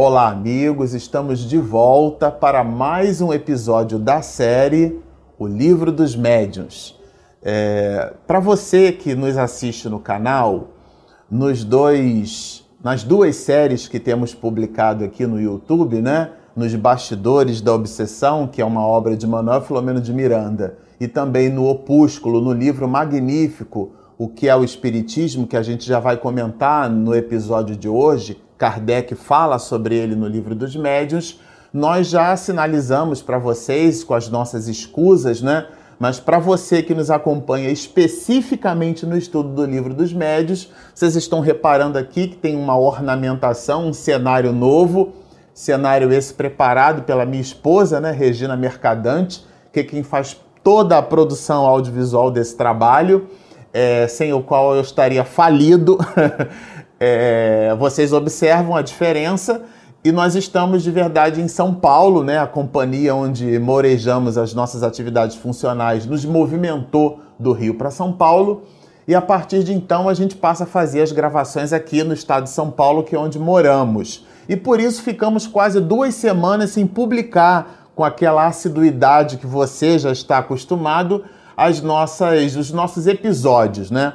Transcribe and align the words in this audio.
Olá, 0.00 0.28
amigos, 0.28 0.94
estamos 0.94 1.40
de 1.40 1.58
volta 1.58 2.30
para 2.30 2.62
mais 2.62 3.20
um 3.20 3.32
episódio 3.32 3.98
da 3.98 4.22
série 4.22 4.96
O 5.36 5.44
Livro 5.44 5.90
dos 5.90 6.14
Médiuns. 6.14 6.96
É, 7.42 8.14
para 8.24 8.38
você 8.38 8.92
que 8.92 9.16
nos 9.16 9.36
assiste 9.36 9.88
no 9.88 9.98
canal, 9.98 10.68
nos 11.28 11.64
dois, 11.64 12.64
nas 12.80 13.02
duas 13.02 13.34
séries 13.34 13.88
que 13.88 13.98
temos 13.98 14.32
publicado 14.32 15.02
aqui 15.02 15.26
no 15.26 15.40
YouTube, 15.40 16.00
né? 16.00 16.30
Nos 16.54 16.72
Bastidores 16.76 17.60
da 17.60 17.74
Obsessão, 17.74 18.46
que 18.46 18.62
é 18.62 18.64
uma 18.64 18.86
obra 18.86 19.16
de 19.16 19.26
Manuel 19.26 19.62
Filomeno 19.62 20.00
de 20.00 20.12
Miranda, 20.12 20.78
e 21.00 21.08
também 21.08 21.48
no 21.48 21.66
Opúsculo, 21.66 22.40
no 22.40 22.52
livro 22.52 22.86
magnífico 22.86 23.90
O 24.16 24.28
que 24.28 24.48
é 24.48 24.54
o 24.54 24.62
Espiritismo, 24.62 25.44
que 25.44 25.56
a 25.56 25.62
gente 25.62 25.84
já 25.84 25.98
vai 25.98 26.16
comentar 26.16 26.88
no 26.88 27.16
episódio 27.16 27.74
de 27.74 27.88
hoje 27.88 28.40
Kardec 28.58 29.14
fala 29.14 29.58
sobre 29.58 29.94
ele 29.96 30.16
no 30.16 30.26
livro 30.26 30.54
dos 30.54 30.74
médiuns, 30.74 31.40
nós 31.72 32.08
já 32.08 32.36
sinalizamos 32.36 33.22
para 33.22 33.38
vocês 33.38 34.02
com 34.02 34.14
as 34.14 34.28
nossas 34.28 34.66
escusas, 34.66 35.40
né? 35.40 35.66
Mas 35.98 36.20
para 36.20 36.38
você 36.38 36.82
que 36.82 36.94
nos 36.94 37.10
acompanha 37.10 37.70
especificamente 37.70 39.04
no 39.04 39.16
estudo 39.16 39.48
do 39.50 39.64
livro 39.64 39.92
dos 39.92 40.12
médios, 40.12 40.70
vocês 40.94 41.16
estão 41.16 41.40
reparando 41.40 41.98
aqui 41.98 42.28
que 42.28 42.36
tem 42.36 42.56
uma 42.56 42.76
ornamentação, 42.78 43.88
um 43.88 43.92
cenário 43.92 44.52
novo, 44.52 45.12
cenário 45.52 46.12
esse 46.12 46.32
preparado 46.32 47.02
pela 47.02 47.26
minha 47.26 47.42
esposa, 47.42 48.00
né, 48.00 48.12
Regina 48.12 48.56
Mercadante, 48.56 49.44
que 49.72 49.80
é 49.80 49.84
quem 49.84 50.04
faz 50.04 50.36
toda 50.62 50.96
a 50.96 51.02
produção 51.02 51.66
audiovisual 51.66 52.30
desse 52.30 52.56
trabalho, 52.56 53.26
é, 53.72 54.06
sem 54.06 54.32
o 54.32 54.40
qual 54.40 54.76
eu 54.76 54.80
estaria 54.80 55.24
falido. 55.24 55.98
é, 57.00 57.74
vocês 57.78 58.12
observam 58.12 58.76
a 58.76 58.82
diferença 58.82 59.62
e 60.04 60.12
nós 60.12 60.34
estamos 60.34 60.82
de 60.82 60.90
verdade 60.90 61.40
em 61.40 61.48
São 61.48 61.74
Paulo, 61.74 62.22
né? 62.22 62.38
A 62.38 62.46
companhia 62.46 63.14
onde 63.14 63.58
morejamos 63.58 64.38
as 64.38 64.54
nossas 64.54 64.82
atividades 64.82 65.36
funcionais 65.36 66.06
nos 66.06 66.24
movimentou 66.24 67.20
do 67.38 67.52
Rio 67.52 67.74
para 67.74 67.90
São 67.90 68.12
Paulo 68.12 68.62
e 69.06 69.14
a 69.14 69.22
partir 69.22 69.64
de 69.64 69.72
então 69.72 70.08
a 70.08 70.14
gente 70.14 70.36
passa 70.36 70.64
a 70.64 70.66
fazer 70.66 71.00
as 71.00 71.12
gravações 71.12 71.72
aqui 71.72 72.04
no 72.04 72.12
estado 72.12 72.44
de 72.44 72.50
São 72.50 72.70
Paulo, 72.70 73.02
que 73.02 73.16
é 73.16 73.18
onde 73.18 73.38
moramos. 73.38 74.26
E 74.48 74.56
por 74.56 74.80
isso 74.80 75.02
ficamos 75.02 75.46
quase 75.46 75.80
duas 75.80 76.14
semanas 76.14 76.70
sem 76.70 76.86
publicar 76.86 77.88
com 77.94 78.04
aquela 78.04 78.46
assiduidade 78.46 79.38
que 79.38 79.46
você 79.46 79.98
já 79.98 80.12
está 80.12 80.38
acostumado 80.38 81.24
as 81.56 81.80
nossas, 81.80 82.54
os 82.54 82.70
nossos 82.70 83.06
episódios, 83.06 83.90
né? 83.90 84.12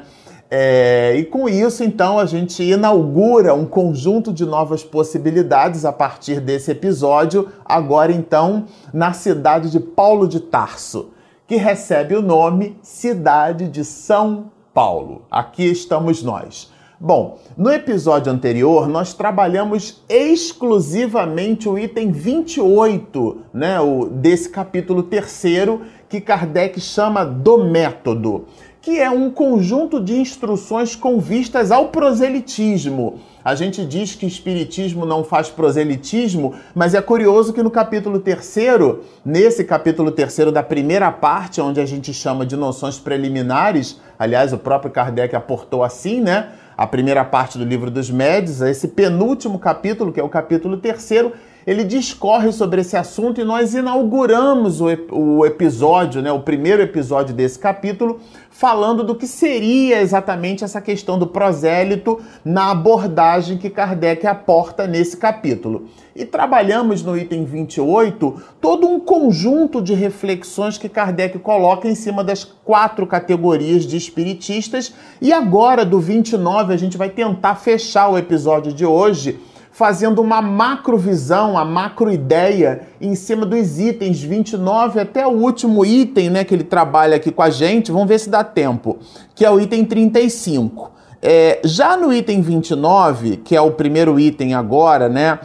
É, 0.55 1.15
e 1.17 1.25
com 1.25 1.49
isso, 1.49 1.83
então, 1.83 2.19
a 2.19 2.27
gente 2.27 2.61
inaugura 2.61 3.55
um 3.55 3.65
conjunto 3.65 4.31
de 4.31 4.45
novas 4.45 4.83
possibilidades 4.83 5.83
a 5.83 5.91
partir 5.91 6.39
desse 6.39 6.69
episódio, 6.69 7.49
agora 7.65 8.11
então 8.11 8.65
na 8.93 9.13
cidade 9.13 9.71
de 9.71 9.79
Paulo 9.79 10.27
de 10.27 10.39
Tarso, 10.39 11.09
que 11.47 11.55
recebe 11.55 12.15
o 12.15 12.21
nome 12.21 12.77
Cidade 12.83 13.67
de 13.67 13.83
São 13.83 14.51
Paulo. 14.71 15.23
Aqui 15.31 15.63
estamos 15.63 16.21
nós. 16.21 16.71
Bom, 16.99 17.39
no 17.57 17.71
episódio 17.71 18.31
anterior 18.31 18.87
nós 18.87 19.11
trabalhamos 19.11 20.03
exclusivamente 20.07 21.67
o 21.67 21.79
item 21.79 22.11
28, 22.11 23.37
né, 23.51 23.81
o, 23.81 24.05
desse 24.05 24.49
capítulo 24.49 25.01
terceiro, 25.01 25.81
que 26.07 26.21
Kardec 26.21 26.79
chama 26.79 27.25
do 27.25 27.57
método 27.65 28.45
que 28.83 28.99
é 28.99 29.09
um 29.09 29.31
conjunto 29.31 30.01
de 30.01 30.19
instruções 30.19 30.93
com 30.93 31.17
vistas 31.17 31.71
ao 31.71 31.87
proselitismo. 31.87 33.21
A 33.41 33.55
gente 33.55 33.85
diz 33.85 34.13
que 34.13 34.25
espiritismo 34.25 35.05
não 35.05 35.23
faz 35.23 35.49
proselitismo, 35.49 36.53
mas 36.75 36.93
é 36.93 37.01
curioso 37.01 37.53
que 37.53 37.63
no 37.63 37.71
capítulo 37.71 38.19
terceiro, 38.19 39.05
nesse 39.23 39.63
capítulo 39.63 40.11
terceiro 40.11 40.51
da 40.51 40.61
primeira 40.61 41.09
parte, 41.13 41.61
onde 41.61 41.79
a 41.79 41.85
gente 41.85 42.13
chama 42.13 42.45
de 42.45 42.57
noções 42.57 42.99
preliminares, 42.99 44.01
aliás, 44.19 44.51
o 44.51 44.57
próprio 44.57 44.91
Kardec 44.91 45.33
aportou 45.33 45.81
assim, 45.81 46.19
né? 46.19 46.49
A 46.75 46.85
primeira 46.85 47.23
parte 47.23 47.57
do 47.57 47.63
livro 47.63 47.89
dos 47.89 48.09
Médios, 48.09 48.59
esse 48.59 48.89
penúltimo 48.89 49.59
capítulo, 49.59 50.11
que 50.11 50.19
é 50.19 50.23
o 50.23 50.27
capítulo 50.27 50.75
terceiro, 50.75 51.31
ele 51.65 51.83
discorre 51.83 52.51
sobre 52.51 52.81
esse 52.81 52.97
assunto 52.97 53.39
e 53.39 53.43
nós 53.43 53.73
inauguramos 53.73 54.81
o, 54.81 54.87
o 55.11 55.45
episódio, 55.45 56.21
né, 56.21 56.31
o 56.31 56.39
primeiro 56.39 56.81
episódio 56.81 57.33
desse 57.33 57.57
capítulo, 57.57 58.19
falando 58.49 59.03
do 59.03 59.15
que 59.15 59.25
seria 59.25 60.01
exatamente 60.01 60.63
essa 60.63 60.79
questão 60.79 61.17
do 61.17 61.25
prosélito 61.25 62.21
na 62.45 62.71
abordagem 62.71 63.57
que 63.57 63.69
Kardec 63.69 64.27
aporta 64.27 64.85
nesse 64.85 65.17
capítulo. 65.17 65.87
E 66.15 66.25
trabalhamos 66.25 67.01
no 67.01 67.17
item 67.17 67.43
28 67.45 68.41
todo 68.61 68.87
um 68.87 68.99
conjunto 68.99 69.81
de 69.81 69.95
reflexões 69.95 70.77
que 70.77 70.87
Kardec 70.87 71.39
coloca 71.39 71.87
em 71.87 71.95
cima 71.95 72.23
das 72.23 72.43
quatro 72.43 73.07
categorias 73.07 73.83
de 73.83 73.97
espiritistas. 73.97 74.93
E 75.19 75.33
agora, 75.33 75.83
do 75.83 75.99
29, 75.99 76.73
a 76.73 76.77
gente 76.77 76.97
vai 76.97 77.09
tentar 77.09 77.55
fechar 77.55 78.09
o 78.09 78.17
episódio 78.17 78.71
de 78.71 78.85
hoje 78.85 79.39
fazendo 79.73 80.21
uma 80.21 80.39
macrovisão, 80.39 81.57
a 81.57 81.65
macroideia 81.65 82.87
em 83.01 83.15
cima 83.15 83.43
dos 83.43 83.79
itens 83.79 84.21
29 84.21 84.99
até 84.99 85.25
o 85.25 85.31
último 85.31 85.83
item, 85.83 86.29
né, 86.29 86.43
que 86.43 86.53
ele 86.53 86.63
trabalha 86.63 87.15
aqui 87.15 87.31
com 87.31 87.41
a 87.41 87.49
gente. 87.49 87.91
Vamos 87.91 88.07
ver 88.07 88.19
se 88.19 88.29
dá 88.29 88.43
tempo, 88.43 88.99
que 89.33 89.43
é 89.43 89.49
o 89.49 89.59
item 89.59 89.83
35. 89.83 90.91
É, 91.19 91.59
já 91.63 91.97
no 91.97 92.13
item 92.13 92.41
29, 92.41 93.37
que 93.37 93.55
é 93.55 93.61
o 93.61 93.71
primeiro 93.71 94.19
item 94.19 94.53
agora, 94.53 95.09
né, 95.09 95.39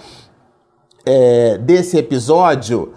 é, 1.07 1.57
desse 1.57 1.97
episódio, 1.97 2.93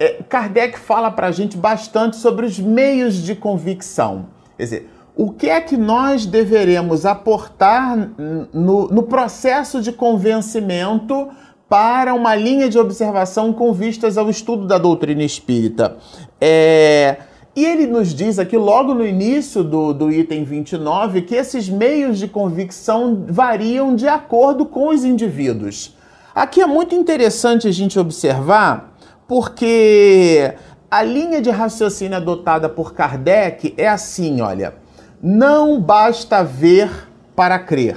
é, 0.00 0.20
Kardec 0.28 0.76
fala 0.76 1.12
para 1.12 1.28
a 1.28 1.30
gente 1.30 1.56
bastante 1.56 2.16
sobre 2.16 2.44
os 2.44 2.58
meios 2.58 3.14
de 3.14 3.36
convicção. 3.36 4.26
Quer 4.56 4.64
dizer, 4.64 4.91
o 5.14 5.30
que 5.30 5.48
é 5.48 5.60
que 5.60 5.76
nós 5.76 6.24
deveremos 6.24 7.04
aportar 7.04 8.10
no, 8.52 8.88
no, 8.88 9.02
processo 9.02 9.80
de 9.82 9.92
convencimento 9.92 11.28
para 11.68 12.14
uma 12.14 12.34
linha 12.34 12.68
de 12.68 12.78
observação 12.78 13.52
com 13.52 13.72
vistas 13.72 14.16
ao 14.16 14.30
estudo 14.30 14.66
da 14.66 14.78
doutrina 14.78 15.22
espírita. 15.22 15.96
É, 16.40 17.18
e 17.54 17.64
ele 17.64 17.86
nos 17.86 18.14
diz 18.14 18.38
aqui, 18.38 18.56
logo 18.56 18.94
no 18.94 19.06
início 19.06 19.62
do, 19.62 19.92
do 19.92 20.10
item 20.10 20.44
29, 20.44 21.22
que 21.22 21.34
esses 21.34 21.68
meios 21.68 22.18
de 22.18 22.26
convicção 22.26 23.24
variam 23.28 23.94
de 23.94 24.08
acordo 24.08 24.64
com 24.64 24.88
os 24.88 25.04
indivíduos. 25.04 25.94
Aqui 26.34 26.62
é 26.62 26.66
muito 26.66 26.94
interessante 26.94 27.68
a 27.68 27.70
gente 27.70 27.98
observar, 27.98 28.96
porque 29.28 30.54
a 30.90 31.02
linha 31.02 31.42
de 31.42 31.50
raciocínio 31.50 32.16
adotada 32.16 32.70
por 32.70 32.94
Kardec 32.94 33.74
é 33.76 33.86
assim: 33.86 34.40
olha. 34.40 34.81
Não 35.24 35.80
basta 35.80 36.42
ver 36.42 36.90
para 37.36 37.56
crer. 37.56 37.96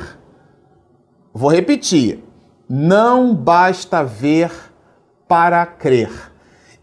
Vou 1.34 1.50
repetir. 1.50 2.24
Não 2.70 3.34
basta 3.34 4.04
ver 4.04 4.52
para 5.28 5.66
crer. 5.66 6.12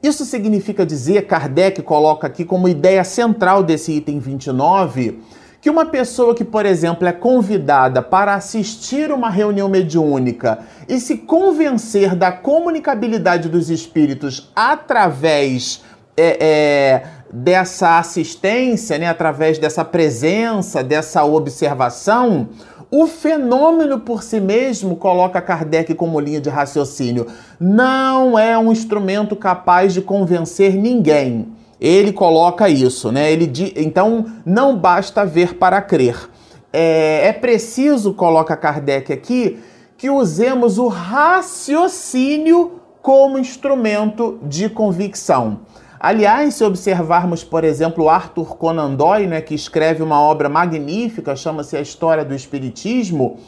Isso 0.03 0.25
significa 0.25 0.85
dizer, 0.85 1.29
Kardec 1.29 1.81
coloca 1.83 2.27
aqui 2.27 2.45
como 2.45 2.69
ideia 2.69 3.05
central 3.05 3.63
desse 3.63 3.93
item 3.93 4.19
29, 4.19 5.21
que 5.61 5.71
uma 5.71 5.87
pessoa 5.87 6.35
que, 6.35 6.45
por 6.45 6.67
exemplo, 6.67 7.07
é 7.07 7.13
convidada 7.13 8.03
para 8.03 8.35
assistir 8.35 9.13
uma 9.13 9.31
reunião 9.31 9.69
mediúnica 9.69 10.59
e 10.89 10.99
se 10.99 11.19
convencer 11.19 12.17
da 12.17 12.33
comunicabilidade 12.33 13.49
dos 13.49 13.71
espíritos 13.71 14.51
através 14.57 15.85
é, 16.17 16.39
é, 16.41 17.03
dessa 17.33 17.99
assistência, 17.99 18.99
né, 18.99 19.07
através 19.07 19.59
dessa 19.59 19.85
presença, 19.85 20.83
dessa 20.83 21.25
observação, 21.25 22.49
o 22.91 23.07
fenômeno 23.07 24.01
por 24.01 24.23
si 24.23 24.39
mesmo, 24.39 24.97
coloca 24.97 25.41
Kardec 25.41 25.95
como 25.95 26.21
linha 26.21 26.41
de 26.41 26.51
raciocínio, 26.51 27.27
não 27.59 28.39
é 28.39 28.59
um 28.59 28.71
instrumento 28.71 29.35
capaz 29.35 29.95
de 29.95 30.03
convencer 30.03 30.75
ninguém. 30.75 31.49
Ele 31.81 32.13
coloca 32.13 32.69
isso, 32.69 33.11
né? 33.11 33.33
Ele 33.33 33.51
então 33.77 34.27
não 34.45 34.77
basta 34.77 35.25
ver 35.25 35.55
para 35.55 35.81
crer. 35.81 36.29
É, 36.71 37.29
é 37.29 37.33
preciso, 37.33 38.13
coloca 38.13 38.57
Kardec 38.57 39.11
aqui, 39.11 39.59
que 39.97 40.11
usemos 40.11 40.79
o 40.79 40.89
raciocínio 40.89 42.73
como 43.01 43.39
instrumento 43.39 44.39
de 44.43 44.69
convicção. 44.69 45.61
Aliás, 46.05 46.55
se 46.55 46.65
observarmos, 46.65 47.45
por 47.45 47.63
exemplo, 47.63 48.09
Arthur 48.09 48.57
Conan 48.57 48.97
Doyle, 48.97 49.29
né, 49.29 49.41
que 49.41 49.55
escreve 49.55 50.03
uma 50.03 50.21
obra 50.21 50.49
magnífica, 50.49 51.37
chama-se 51.37 51.77
A 51.77 51.81
História 51.81 52.25
do 52.25 52.35
Espiritismo, 52.35 53.39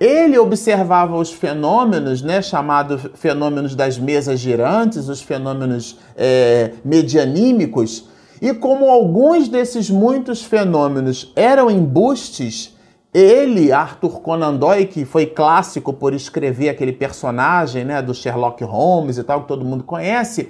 ele 0.00 0.36
observava 0.36 1.14
os 1.16 1.32
fenômenos, 1.32 2.20
né, 2.20 2.42
chamados 2.42 3.02
fenômenos 3.14 3.76
das 3.76 3.96
mesas 3.96 4.40
girantes, 4.40 5.08
os 5.08 5.22
fenômenos 5.22 6.00
é, 6.16 6.72
medianímicos, 6.84 8.08
e 8.42 8.52
como 8.52 8.90
alguns 8.90 9.48
desses 9.48 9.88
muitos 9.88 10.42
fenômenos 10.42 11.32
eram 11.36 11.70
embustes, 11.70 12.76
Ele, 13.14 13.70
Arthur 13.70 14.20
Conan 14.20 14.56
Doyle, 14.56 14.86
que 14.86 15.04
foi 15.04 15.26
clássico 15.26 15.92
por 15.92 16.12
escrever 16.12 16.70
aquele 16.70 16.92
personagem 16.92 17.84
né, 17.84 18.02
do 18.02 18.12
Sherlock 18.12 18.64
Holmes 18.64 19.16
e 19.16 19.22
tal, 19.22 19.42
que 19.42 19.48
todo 19.48 19.64
mundo 19.64 19.84
conhece, 19.84 20.48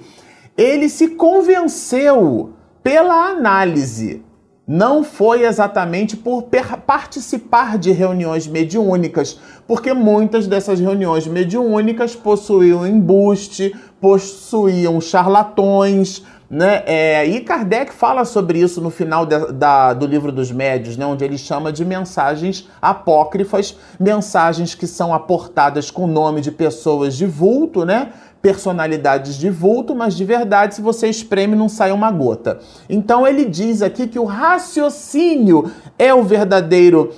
ele 0.60 0.90
se 0.90 1.08
convenceu 1.08 2.50
pela 2.82 3.30
análise. 3.30 4.22
Não 4.68 5.02
foi 5.02 5.46
exatamente 5.46 6.18
por 6.18 6.50
participar 6.86 7.78
de 7.78 7.90
reuniões 7.92 8.46
mediúnicas, 8.46 9.40
porque 9.66 9.94
muitas 9.94 10.46
dessas 10.46 10.78
reuniões 10.78 11.26
mediúnicas 11.26 12.14
possuíam 12.14 12.86
embuste, 12.86 13.74
possuíam 14.00 15.00
charlatões, 15.00 16.22
né? 16.50 16.82
É, 16.84 17.24
e 17.26 17.40
Kardec 17.40 17.92
fala 17.92 18.24
sobre 18.24 18.58
isso 18.58 18.80
no 18.80 18.90
final 18.90 19.24
de, 19.24 19.52
da, 19.52 19.94
do 19.94 20.04
livro 20.04 20.32
dos 20.32 20.50
médios, 20.50 20.96
né? 20.96 21.06
onde 21.06 21.24
ele 21.24 21.38
chama 21.38 21.72
de 21.72 21.84
mensagens 21.84 22.68
apócrifas, 22.82 23.76
mensagens 24.00 24.74
que 24.74 24.88
são 24.88 25.14
aportadas 25.14 25.92
com 25.92 26.04
o 26.04 26.08
nome 26.08 26.40
de 26.40 26.50
pessoas 26.50 27.16
de 27.16 27.24
vulto, 27.24 27.84
né? 27.84 28.12
Personalidades 28.42 29.36
de 29.36 29.50
vulto, 29.50 29.94
mas 29.94 30.14
de 30.14 30.24
verdade, 30.24 30.74
se 30.74 30.80
você 30.80 31.08
espreme, 31.08 31.54
não 31.54 31.68
sai 31.68 31.92
uma 31.92 32.10
gota. 32.10 32.58
Então 32.88 33.26
ele 33.26 33.44
diz 33.44 33.82
aqui 33.82 34.06
que 34.06 34.18
o 34.18 34.24
raciocínio 34.24 35.70
é 35.98 36.14
o 36.14 36.22
verdadeiro 36.22 37.12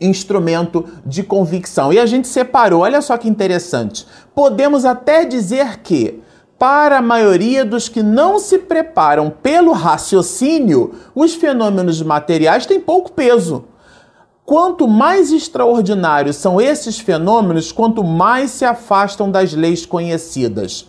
instrumento 0.00 0.84
de 1.04 1.22
convicção. 1.22 1.92
E 1.92 1.98
a 1.98 2.06
gente 2.06 2.26
separou, 2.26 2.82
olha 2.82 3.02
só 3.02 3.18
que 3.18 3.28
interessante. 3.28 4.06
Podemos 4.34 4.84
até 4.84 5.24
dizer 5.24 5.80
que 5.82 6.22
para 6.58 6.98
a 6.98 7.02
maioria 7.02 7.64
dos 7.64 7.88
que 7.88 8.02
não 8.02 8.38
se 8.38 8.58
preparam 8.58 9.30
pelo 9.30 9.72
raciocínio, 9.72 10.92
os 11.14 11.34
fenômenos 11.34 12.02
materiais 12.02 12.66
têm 12.66 12.80
pouco 12.80 13.12
peso. 13.12 13.64
Quanto 14.50 14.88
mais 14.88 15.30
extraordinários 15.30 16.34
são 16.34 16.60
esses 16.60 16.98
fenômenos, 16.98 17.70
quanto 17.70 18.02
mais 18.02 18.50
se 18.50 18.64
afastam 18.64 19.30
das 19.30 19.52
leis 19.52 19.86
conhecidas, 19.86 20.88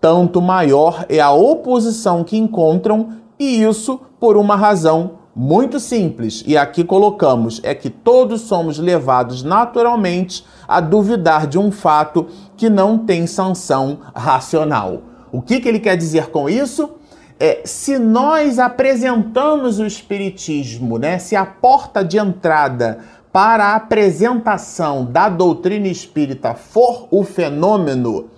tanto 0.00 0.42
maior 0.42 1.06
é 1.08 1.20
a 1.20 1.30
oposição 1.30 2.24
que 2.24 2.36
encontram, 2.36 3.10
e 3.38 3.62
isso 3.62 4.00
por 4.18 4.36
uma 4.36 4.56
razão 4.56 5.18
muito 5.36 5.78
simples. 5.78 6.42
E 6.48 6.56
aqui 6.56 6.82
colocamos: 6.82 7.60
é 7.62 7.76
que 7.76 7.90
todos 7.90 8.40
somos 8.40 8.76
levados 8.76 9.44
naturalmente 9.44 10.44
a 10.66 10.80
duvidar 10.80 11.46
de 11.46 11.60
um 11.60 11.70
fato 11.70 12.26
que 12.56 12.68
não 12.68 12.98
tem 12.98 13.24
sanção 13.28 14.00
racional. 14.16 15.02
O 15.30 15.40
que, 15.40 15.60
que 15.60 15.68
ele 15.68 15.78
quer 15.78 15.96
dizer 15.96 16.30
com 16.30 16.48
isso? 16.48 16.90
É, 17.38 17.62
se 17.64 17.98
nós 17.98 18.58
apresentamos 18.58 19.78
o 19.78 19.84
Espiritismo, 19.84 20.98
né, 20.98 21.18
se 21.18 21.36
a 21.36 21.44
porta 21.44 22.02
de 22.02 22.18
entrada 22.18 23.00
para 23.30 23.66
a 23.66 23.76
apresentação 23.76 25.04
da 25.04 25.28
doutrina 25.28 25.88
espírita 25.88 26.54
for 26.54 27.06
o 27.10 27.22
fenômeno, 27.22 28.30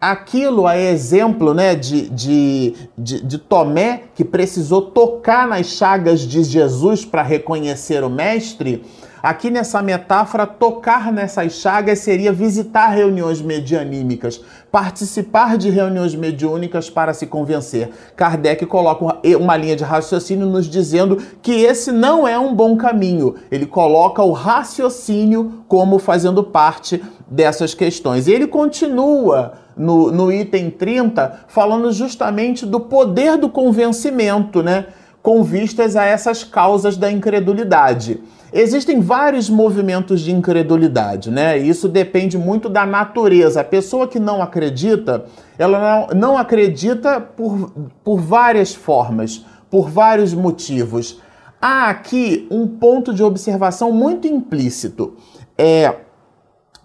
aquilo 0.00 0.66
é 0.66 0.90
exemplo 0.90 1.52
né, 1.52 1.74
de, 1.74 2.08
de, 2.08 2.74
de, 2.96 3.22
de 3.22 3.36
Tomé, 3.36 4.04
que 4.14 4.24
precisou 4.24 4.80
tocar 4.80 5.46
nas 5.46 5.66
chagas 5.66 6.20
de 6.20 6.42
Jesus 6.42 7.04
para 7.04 7.22
reconhecer 7.22 8.02
o 8.02 8.08
Mestre 8.08 8.82
Aqui 9.22 9.50
nessa 9.50 9.82
metáfora, 9.82 10.46
tocar 10.46 11.12
nessas 11.12 11.54
chagas 11.54 11.98
seria 11.98 12.32
visitar 12.32 12.88
reuniões 12.88 13.42
medianímicas, 13.42 14.40
participar 14.70 15.58
de 15.58 15.70
reuniões 15.70 16.14
mediúnicas 16.14 16.88
para 16.88 17.12
se 17.12 17.26
convencer. 17.26 17.90
Kardec 18.14 18.64
coloca 18.66 19.18
uma 19.38 19.56
linha 19.56 19.74
de 19.74 19.82
raciocínio 19.82 20.46
nos 20.46 20.66
dizendo 20.66 21.16
que 21.42 21.52
esse 21.52 21.90
não 21.90 22.28
é 22.28 22.38
um 22.38 22.54
bom 22.54 22.76
caminho. 22.76 23.34
Ele 23.50 23.66
coloca 23.66 24.22
o 24.22 24.32
raciocínio 24.32 25.64
como 25.66 25.98
fazendo 25.98 26.44
parte 26.44 27.02
dessas 27.28 27.74
questões. 27.74 28.28
E 28.28 28.32
ele 28.32 28.46
continua 28.46 29.54
no, 29.76 30.12
no 30.12 30.32
item 30.32 30.70
30 30.70 31.40
falando 31.48 31.90
justamente 31.92 32.64
do 32.64 32.80
poder 32.80 33.36
do 33.36 33.48
convencimento, 33.48 34.62
né? 34.62 34.86
Com 35.20 35.42
vistas 35.42 35.96
a 35.96 36.04
essas 36.04 36.44
causas 36.44 36.96
da 36.96 37.10
incredulidade. 37.10 38.20
Existem 38.52 39.00
vários 39.00 39.50
movimentos 39.50 40.22
de 40.22 40.32
incredulidade, 40.32 41.30
né? 41.30 41.58
Isso 41.58 41.88
depende 41.88 42.38
muito 42.38 42.68
da 42.68 42.86
natureza. 42.86 43.60
A 43.60 43.64
pessoa 43.64 44.08
que 44.08 44.18
não 44.18 44.42
acredita, 44.42 45.26
ela 45.58 46.06
não, 46.12 46.18
não 46.18 46.38
acredita 46.38 47.20
por, 47.20 47.70
por 48.02 48.20
várias 48.20 48.74
formas, 48.74 49.44
por 49.70 49.90
vários 49.90 50.32
motivos. 50.32 51.20
Há 51.60 51.90
aqui 51.90 52.46
um 52.50 52.66
ponto 52.66 53.12
de 53.12 53.22
observação 53.22 53.92
muito 53.92 54.26
implícito. 54.26 55.16
É, 55.56 55.96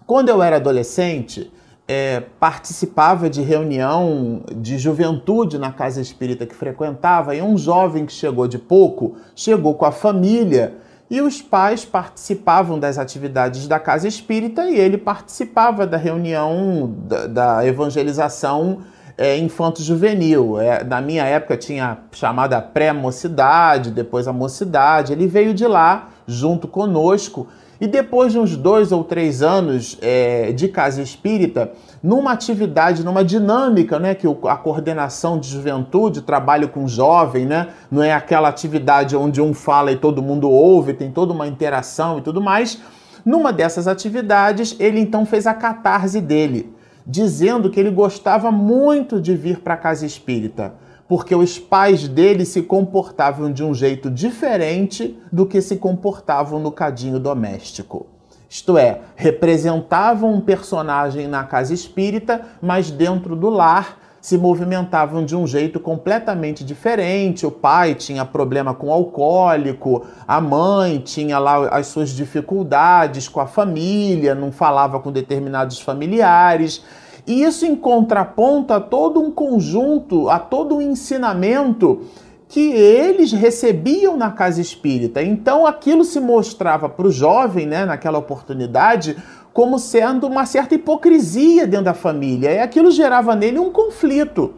quando 0.06 0.28
eu 0.28 0.42
era 0.42 0.56
adolescente, 0.56 1.50
é, 1.88 2.20
participava 2.38 3.30
de 3.30 3.40
reunião 3.40 4.42
de 4.56 4.78
juventude 4.78 5.58
na 5.58 5.72
casa 5.72 6.00
espírita 6.00 6.46
que 6.46 6.54
frequentava 6.54 7.34
e 7.34 7.42
um 7.42 7.56
jovem 7.56 8.06
que 8.06 8.12
chegou 8.12 8.48
de 8.48 8.58
pouco 8.58 9.16
chegou 9.34 9.74
com 9.74 9.84
a 9.84 9.92
família 9.92 10.78
e 11.10 11.20
os 11.20 11.42
pais 11.42 11.84
participavam 11.84 12.78
das 12.78 12.98
atividades 12.98 13.68
da 13.68 13.78
casa 13.78 14.08
espírita 14.08 14.68
e 14.68 14.78
ele 14.78 14.96
participava 14.96 15.86
da 15.86 15.96
reunião 15.96 16.94
da, 17.06 17.26
da 17.26 17.66
evangelização 17.66 18.78
é, 19.16 19.36
infanto-juvenil. 19.36 20.58
É, 20.58 20.82
na 20.82 21.00
minha 21.00 21.24
época 21.24 21.56
tinha 21.56 21.98
chamada 22.12 22.60
pré-mocidade, 22.60 23.90
depois 23.90 24.26
a 24.26 24.32
mocidade. 24.32 25.12
Ele 25.12 25.26
veio 25.26 25.54
de 25.54 25.66
lá 25.66 26.08
junto 26.26 26.66
conosco 26.66 27.46
e 27.80 27.86
depois 27.86 28.32
de 28.32 28.38
uns 28.38 28.56
dois 28.56 28.92
ou 28.92 29.02
três 29.02 29.42
anos 29.42 29.98
é, 30.00 30.52
de 30.52 30.68
casa 30.68 31.02
espírita, 31.02 31.72
numa 32.02 32.32
atividade, 32.32 33.04
numa 33.04 33.24
dinâmica, 33.24 33.98
né, 33.98 34.14
que 34.14 34.26
a 34.26 34.56
coordenação 34.56 35.38
de 35.38 35.48
juventude, 35.48 36.22
trabalho 36.22 36.68
com 36.68 36.86
jovem, 36.86 37.46
né, 37.46 37.68
não 37.90 38.02
é 38.02 38.12
aquela 38.12 38.48
atividade 38.48 39.16
onde 39.16 39.40
um 39.40 39.52
fala 39.52 39.90
e 39.90 39.96
todo 39.96 40.22
mundo 40.22 40.50
ouve, 40.50 40.94
tem 40.94 41.10
toda 41.10 41.32
uma 41.32 41.46
interação 41.46 42.18
e 42.18 42.22
tudo 42.22 42.40
mais. 42.40 42.80
Numa 43.24 43.52
dessas 43.52 43.88
atividades, 43.88 44.76
ele 44.78 45.00
então 45.00 45.24
fez 45.24 45.46
a 45.46 45.54
catarse 45.54 46.20
dele, 46.20 46.72
dizendo 47.06 47.70
que 47.70 47.80
ele 47.80 47.90
gostava 47.90 48.52
muito 48.52 49.20
de 49.20 49.34
vir 49.34 49.60
para 49.60 49.74
a 49.74 49.78
casa 49.78 50.04
espírita 50.04 50.74
porque 51.08 51.34
os 51.34 51.58
pais 51.58 52.08
dele 52.08 52.44
se 52.44 52.62
comportavam 52.62 53.52
de 53.52 53.62
um 53.62 53.74
jeito 53.74 54.10
diferente 54.10 55.18
do 55.30 55.46
que 55.46 55.60
se 55.60 55.76
comportavam 55.76 56.58
no 56.58 56.72
cadinho 56.72 57.18
doméstico. 57.18 58.06
Isto 58.48 58.78
é, 58.78 59.00
representavam 59.16 60.32
um 60.32 60.40
personagem 60.40 61.26
na 61.26 61.44
casa 61.44 61.74
espírita, 61.74 62.42
mas 62.62 62.90
dentro 62.90 63.34
do 63.34 63.50
lar 63.50 63.98
se 64.20 64.38
movimentavam 64.38 65.22
de 65.22 65.36
um 65.36 65.46
jeito 65.46 65.78
completamente 65.78 66.64
diferente. 66.64 67.44
O 67.44 67.50
pai 67.50 67.94
tinha 67.94 68.24
problema 68.24 68.72
com 68.72 68.90
alcoólico, 68.90 70.06
a 70.26 70.40
mãe 70.40 70.98
tinha 70.98 71.38
lá 71.38 71.68
as 71.68 71.88
suas 71.88 72.08
dificuldades 72.08 73.28
com 73.28 73.38
a 73.38 73.46
família, 73.46 74.34
não 74.34 74.50
falava 74.50 74.98
com 74.98 75.12
determinados 75.12 75.78
familiares. 75.78 76.82
E 77.26 77.42
isso 77.42 77.64
em 77.64 77.74
contraponto 77.74 78.72
a 78.72 78.80
todo 78.80 79.20
um 79.20 79.30
conjunto, 79.30 80.28
a 80.28 80.38
todo 80.38 80.76
um 80.76 80.80
ensinamento 80.80 82.02
que 82.48 82.70
eles 82.72 83.32
recebiam 83.32 84.16
na 84.16 84.30
casa 84.30 84.60
espírita. 84.60 85.22
Então 85.22 85.66
aquilo 85.66 86.04
se 86.04 86.20
mostrava 86.20 86.88
para 86.88 87.06
o 87.06 87.10
jovem, 87.10 87.66
né, 87.66 87.84
naquela 87.84 88.18
oportunidade, 88.18 89.16
como 89.52 89.78
sendo 89.78 90.26
uma 90.26 90.44
certa 90.44 90.74
hipocrisia 90.74 91.66
dentro 91.66 91.86
da 91.86 91.94
família. 91.94 92.52
E 92.52 92.58
aquilo 92.58 92.90
gerava 92.90 93.34
nele 93.34 93.58
um 93.58 93.70
conflito. 93.70 94.54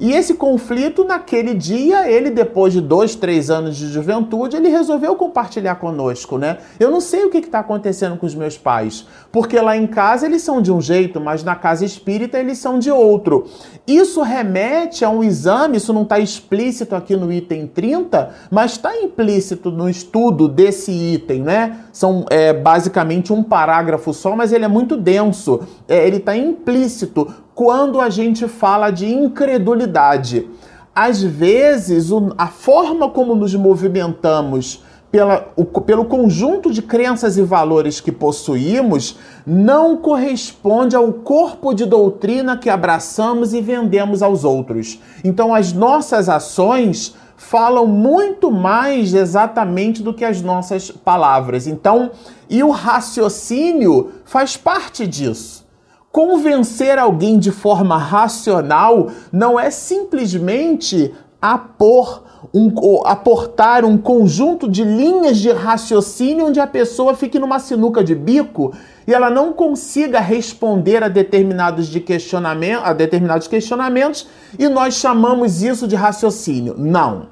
E 0.00 0.12
esse 0.12 0.32
conflito, 0.32 1.04
naquele 1.04 1.52
dia, 1.52 2.10
ele, 2.10 2.30
depois 2.30 2.72
de 2.72 2.80
dois, 2.80 3.14
três 3.14 3.50
anos 3.50 3.76
de 3.76 3.86
juventude, 3.88 4.56
ele 4.56 4.70
resolveu 4.70 5.14
compartilhar 5.14 5.74
conosco, 5.74 6.38
né? 6.38 6.56
Eu 6.78 6.90
não 6.90 7.02
sei 7.02 7.24
o 7.24 7.30
que 7.30 7.36
está 7.36 7.58
acontecendo 7.58 8.16
com 8.16 8.24
os 8.24 8.34
meus 8.34 8.56
pais, 8.56 9.06
porque 9.30 9.60
lá 9.60 9.76
em 9.76 9.86
casa 9.86 10.24
eles 10.24 10.40
são 10.40 10.62
de 10.62 10.72
um 10.72 10.80
jeito, 10.80 11.20
mas 11.20 11.44
na 11.44 11.54
casa 11.54 11.84
espírita 11.84 12.38
eles 12.38 12.56
são 12.56 12.78
de 12.78 12.90
outro. 12.90 13.46
Isso 13.86 14.22
remete 14.22 15.04
a 15.04 15.10
um 15.10 15.22
exame, 15.22 15.76
isso 15.76 15.92
não 15.92 16.02
está 16.02 16.18
explícito 16.18 16.96
aqui 16.96 17.14
no 17.14 17.30
item 17.30 17.66
30, 17.66 18.30
mas 18.50 18.72
está 18.72 18.96
implícito 18.96 19.70
no 19.70 19.86
estudo 19.86 20.48
desse 20.48 20.90
item, 20.90 21.42
né? 21.42 21.80
São 22.00 22.24
é, 22.30 22.50
basicamente 22.54 23.30
um 23.30 23.42
parágrafo 23.42 24.14
só, 24.14 24.34
mas 24.34 24.54
ele 24.54 24.64
é 24.64 24.68
muito 24.68 24.96
denso. 24.96 25.60
É, 25.86 26.06
ele 26.06 26.16
está 26.16 26.34
implícito 26.34 27.30
quando 27.54 28.00
a 28.00 28.08
gente 28.08 28.48
fala 28.48 28.90
de 28.90 29.06
incredulidade. 29.06 30.48
Às 30.94 31.22
vezes, 31.22 32.08
a 32.38 32.46
forma 32.46 33.10
como 33.10 33.34
nos 33.34 33.54
movimentamos 33.54 34.82
pela, 35.10 35.48
o, 35.56 35.64
pelo 35.64 36.04
conjunto 36.04 36.72
de 36.72 36.82
crenças 36.82 37.36
e 37.36 37.42
valores 37.42 38.00
que 38.00 38.12
possuímos, 38.12 39.18
não 39.46 39.96
corresponde 39.96 40.94
ao 40.94 41.12
corpo 41.12 41.74
de 41.74 41.84
doutrina 41.84 42.56
que 42.56 42.70
abraçamos 42.70 43.52
e 43.52 43.60
vendemos 43.60 44.22
aos 44.22 44.44
outros. 44.44 45.00
Então, 45.24 45.54
as 45.54 45.72
nossas 45.72 46.28
ações 46.28 47.14
falam 47.36 47.86
muito 47.86 48.50
mais 48.50 49.14
exatamente 49.14 50.02
do 50.02 50.12
que 50.12 50.24
as 50.24 50.42
nossas 50.42 50.90
palavras. 50.90 51.66
Então, 51.66 52.10
e 52.48 52.62
o 52.62 52.70
raciocínio 52.70 54.12
faz 54.24 54.56
parte 54.56 55.06
disso. 55.06 55.66
Convencer 56.12 56.98
alguém 56.98 57.38
de 57.38 57.50
forma 57.50 57.96
racional 57.96 59.10
não 59.32 59.58
é 59.58 59.70
simplesmente 59.70 61.14
apor 61.40 62.22
um, 62.52 62.72
aportar 63.06 63.84
um 63.84 63.96
conjunto 63.96 64.68
de 64.68 64.82
linhas 64.82 65.38
de 65.38 65.50
raciocínio 65.50 66.46
onde 66.46 66.58
a 66.58 66.66
pessoa 66.66 67.14
fique 67.14 67.38
numa 67.38 67.58
sinuca 67.58 68.02
de 68.02 68.14
bico 68.14 68.72
e 69.06 69.14
ela 69.14 69.30
não 69.30 69.52
consiga 69.52 70.20
responder 70.20 71.02
a 71.02 71.08
determinados, 71.08 71.86
de 71.86 72.00
questionamento, 72.00 72.82
a 72.84 72.92
determinados 72.92 73.46
questionamentos 73.46 74.28
e 74.58 74.68
nós 74.68 74.94
chamamos 74.94 75.62
isso 75.62 75.86
de 75.86 75.96
raciocínio. 75.96 76.74
Não. 76.76 77.28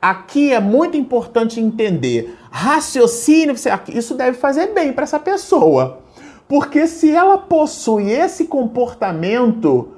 Aqui 0.00 0.52
é 0.52 0.60
muito 0.60 0.96
importante 0.96 1.60
entender. 1.60 2.34
Raciocínio, 2.50 3.54
isso 3.88 4.14
deve 4.14 4.38
fazer 4.38 4.68
bem 4.68 4.92
para 4.92 5.04
essa 5.04 5.18
pessoa. 5.18 6.00
Porque 6.48 6.86
se 6.86 7.10
ela 7.14 7.36
possui 7.36 8.10
esse 8.10 8.46
comportamento 8.46 9.90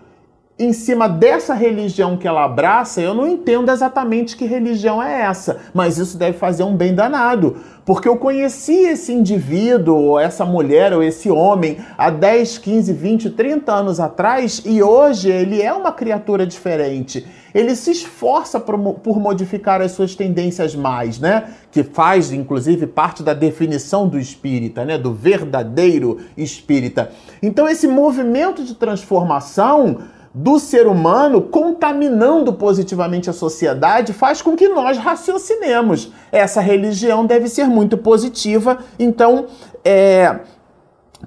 em 0.59 0.73
cima 0.73 1.09
dessa 1.09 1.55
religião 1.55 2.17
que 2.17 2.29
ela 2.29 2.45
abraça, 2.45 3.01
eu 3.01 3.15
não 3.15 3.27
entendo 3.27 3.71
exatamente 3.71 4.37
que 4.37 4.45
religião 4.45 5.03
é 5.03 5.23
essa, 5.23 5.61
mas 5.73 5.99
isso 5.99 6.19
deve 6.19 6.37
fazer 6.37 6.63
um 6.63 6.77
bem 6.77 6.95
danado, 6.95 7.57
porque 7.85 8.07
eu 8.07 8.17
conheci 8.17 8.85
esse 8.85 9.13
indivíduo, 9.13 9.97
ou 9.97 10.21
essa 10.21 10.45
mulher, 10.45 10.93
ou 10.93 11.03
esse 11.03 11.31
homem 11.31 11.79
há 11.97 12.11
10, 12.11 12.59
15, 12.59 12.93
20, 12.93 13.31
30 13.31 13.73
anos 13.73 13.99
atrás 13.99 14.63
e 14.65 14.83
hoje 14.83 15.31
ele 15.31 15.61
é 15.61 15.73
uma 15.73 15.91
criatura 15.91 16.47
diferente. 16.47 17.27
Ele 17.55 17.75
se 17.75 17.91
esforça 17.91 18.59
por, 18.61 18.79
por 18.79 19.19
modificar 19.19 19.83
as 19.83 19.93
suas 19.93 20.15
tendências 20.15 20.75
mais, 20.75 21.19
né? 21.19 21.51
Que 21.71 21.83
faz, 21.83 22.33
inclusive, 22.33 22.87
parte 22.87 23.23
da 23.23 23.35
definição 23.35 24.09
do 24.09 24.19
espírita, 24.19 24.87
né? 24.87 24.97
Do 24.97 25.13
verdadeiro 25.13 26.19
espírita. 26.35 27.11
Então, 27.43 27.69
esse 27.69 27.87
movimento 27.87 28.65
de 28.65 28.75
transformação 28.75 29.99
do 30.35 30.59
ser 30.59 30.87
humano 30.87 31.43
contaminando 31.43 32.53
positivamente 32.53 33.29
a 33.29 33.33
sociedade 33.33 34.13
faz 34.13 34.41
com 34.41 34.57
que 34.57 34.69
nós 34.69 34.97
raciocinemos. 34.97 36.11
Essa 36.31 36.61
religião 36.61 37.27
deve 37.27 37.49
ser 37.49 37.67
muito 37.67 37.97
positiva, 37.99 38.79
então 38.99 39.47
é. 39.85 40.41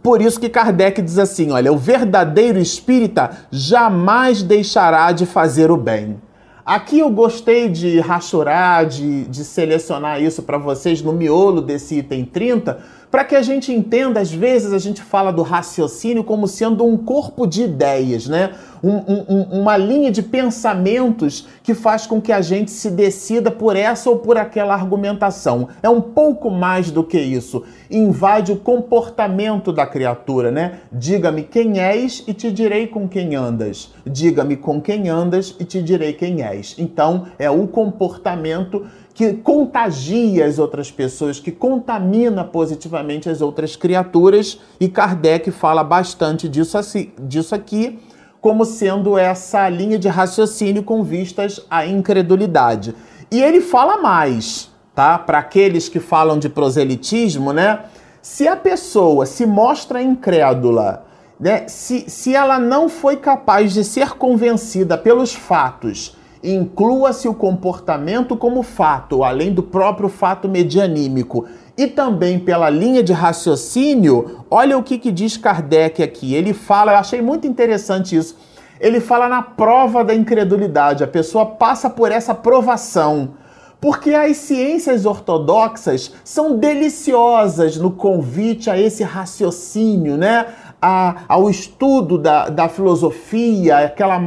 Por 0.04 0.22
isso 0.22 0.40
que 0.40 0.50
Kardec 0.50 1.02
diz 1.02 1.20
assim: 1.20 1.52
olha, 1.52 1.72
o 1.72 1.78
verdadeiro 1.78 2.60
espírita 2.60 3.32
jamais 3.52 4.42
deixará 4.44 5.12
de 5.12 5.26
fazer 5.26 5.72
o 5.72 5.78
bem. 5.78 6.20
Aqui 6.66 6.98
eu 6.98 7.12
gostei 7.12 7.70
de 7.70 8.00
rachurar, 8.00 8.88
de, 8.88 9.26
de 9.26 9.46
selecionar 9.46 10.20
isso 10.20 10.42
para 10.42 10.58
vocês 10.58 11.00
no 11.00 11.14
miolo 11.14 11.62
desse 11.62 12.00
item 12.00 12.26
30, 12.26 12.80
para 13.16 13.24
que 13.24 13.36
a 13.38 13.42
gente 13.42 13.72
entenda, 13.72 14.20
às 14.20 14.30
vezes 14.30 14.74
a 14.74 14.78
gente 14.78 15.02
fala 15.02 15.32
do 15.32 15.42
raciocínio 15.42 16.22
como 16.22 16.50
sendo 16.50 16.84
um 16.84 16.98
corpo 16.98 17.48
de 17.48 17.64
ideias, 17.64 18.28
né? 18.28 18.52
Um, 18.84 18.92
um, 18.92 19.62
uma 19.62 19.78
linha 19.78 20.12
de 20.12 20.22
pensamentos 20.22 21.48
que 21.64 21.74
faz 21.74 22.06
com 22.06 22.20
que 22.22 22.34
a 22.34 22.42
gente 22.42 22.70
se 22.70 22.92
decida 22.92 23.50
por 23.50 23.78
essa 23.78 24.10
ou 24.10 24.18
por 24.18 24.38
aquela 24.38 24.74
argumentação. 24.74 25.70
É 25.82 25.90
um 25.90 26.02
pouco 26.02 26.52
mais 26.52 26.92
do 26.92 27.06
que 27.06 27.18
isso. 27.18 27.64
Invade 27.90 28.52
o 28.52 28.58
comportamento 28.58 29.72
da 29.72 29.88
criatura, 29.88 30.52
né? 30.52 30.80
Diga-me 30.92 31.44
quem 31.44 31.80
és 31.80 32.22
e 32.28 32.34
te 32.34 32.52
direi 32.52 32.86
com 32.86 33.08
quem 33.08 33.34
andas. 33.34 33.94
Diga-me 34.06 34.58
com 34.58 34.82
quem 34.82 35.08
andas 35.08 35.56
e 35.58 35.64
te 35.64 35.82
direi 35.82 36.12
quem 36.12 36.44
és. 36.44 36.76
Então, 36.78 37.28
é 37.40 37.50
o 37.50 37.66
comportamento 37.66 38.86
que 39.16 39.32
contagia 39.32 40.46
as 40.46 40.60
outras 40.60 40.92
pessoas, 40.92 41.40
que 41.40 41.50
contamina 41.50 42.44
positivamente 42.44 43.30
as 43.30 43.42
outras 43.42 43.74
criaturas, 43.78 44.60
e 44.78 44.90
Kardec 44.90 45.50
fala 45.52 45.86
bastante 45.86 46.50
disso, 46.50 46.78
assim, 46.78 47.14
disso 47.18 47.56
aqui, 47.56 47.98
como 48.42 48.66
sendo 48.66 49.18
essa 49.18 49.70
linha 49.70 49.98
de 49.98 50.10
raciocínio 50.10 50.84
com 50.84 51.02
vistas 51.02 51.66
à 51.70 51.86
incredulidade. 51.86 52.94
E 53.32 53.42
ele 53.42 53.62
fala 53.62 54.02
mais, 54.02 54.70
tá? 54.94 55.18
Para 55.18 55.40
aqueles 55.40 55.88
que 55.88 56.02
falam 56.02 56.38
de 56.38 56.50
proselitismo, 56.50 57.54
né? 57.54 57.86
Se 58.22 58.50
a 58.50 58.58
pessoa 58.58 59.26
se 59.26 59.46
mostra 59.46 60.02
incrédula, 60.02 61.06
né? 61.40 61.70
Se, 61.70 62.10
se 62.10 62.36
ela 62.36 62.60
não 62.60 62.90
foi 62.90 63.16
capaz 63.16 63.74
de 63.74 63.84
ser 63.86 64.10
convencida 64.10 64.98
pelos 64.98 65.34
fatos 65.34 66.18
inclua-se 66.54 67.28
o 67.28 67.34
comportamento 67.34 68.38
como 68.38 68.62
fato, 68.62 69.24
além 69.24 69.54
do 69.54 69.64
próprio 69.64 70.10
fato 70.10 70.48
medianímico. 70.48 71.46
E 71.78 71.88
também 71.88 72.40
pela 72.40 72.70
linha 72.70 73.04
de 73.04 73.12
raciocínio, 73.12 74.46
olha 74.50 74.78
o 74.78 74.84
que, 74.84 74.98
que 74.98 75.12
diz 75.12 75.38
Kardec 75.38 76.02
aqui. 76.02 76.34
Ele 76.34 76.54
fala, 76.54 76.94
eu 76.94 76.98
achei 76.98 77.22
muito 77.22 77.48
interessante 77.48 78.16
isso. 78.16 78.38
Ele 78.80 79.00
fala 79.00 79.28
na 79.28 79.42
prova 79.42 80.04
da 80.04 80.14
incredulidade. 80.14 81.04
A 81.04 81.08
pessoa 81.08 81.46
passa 81.46 81.90
por 81.90 82.12
essa 82.12 82.34
provação. 82.34 83.34
Porque 83.80 84.14
as 84.14 84.38
ciências 84.38 85.06
ortodoxas 85.06 86.12
são 86.24 86.58
deliciosas 86.58 87.78
no 87.78 87.92
convite 87.92 88.70
a 88.70 88.80
esse 88.80 89.04
raciocínio, 89.04 90.18
né? 90.18 90.48
A, 90.86 91.24
ao 91.28 91.50
estudo 91.50 92.16
da, 92.16 92.48
da 92.48 92.70
filosofia, 92.70 93.80
aquela, 93.80 94.22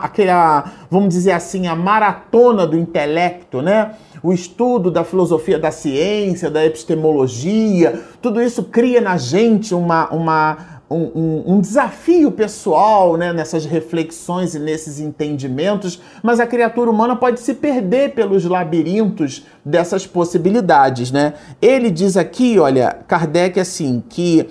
aquela, 0.00 0.72
vamos 0.88 1.08
dizer 1.08 1.32
assim, 1.32 1.66
a 1.66 1.74
maratona 1.74 2.64
do 2.64 2.78
intelecto, 2.78 3.60
né? 3.60 3.96
O 4.22 4.32
estudo 4.32 4.92
da 4.92 5.02
filosofia 5.02 5.58
da 5.58 5.72
ciência, 5.72 6.48
da 6.48 6.64
epistemologia, 6.64 8.00
tudo 8.22 8.40
isso 8.40 8.62
cria 8.62 9.00
na 9.00 9.16
gente 9.16 9.74
uma, 9.74 10.08
uma, 10.10 10.56
um, 10.88 11.02
um, 11.02 11.44
um, 11.54 11.60
desafio 11.60 12.30
pessoal 12.30 13.16
né, 13.16 13.32
nessas 13.32 13.64
reflexões 13.64 14.54
e 14.54 14.58
nesses 14.60 15.00
entendimentos, 15.00 16.00
mas 16.22 16.38
a 16.38 16.46
criatura 16.46 16.90
humana 16.90 17.16
pode 17.16 17.40
se 17.40 17.54
perder 17.54 18.14
pelos 18.14 18.44
labirintos 18.44 19.44
dessas 19.64 20.06
possibilidades. 20.06 21.10
Né? 21.10 21.34
Ele 21.60 21.90
diz 21.90 22.16
aqui, 22.16 22.58
olha, 22.58 22.98
Kardec, 23.06 23.58
assim, 23.58 24.02
que 24.08 24.48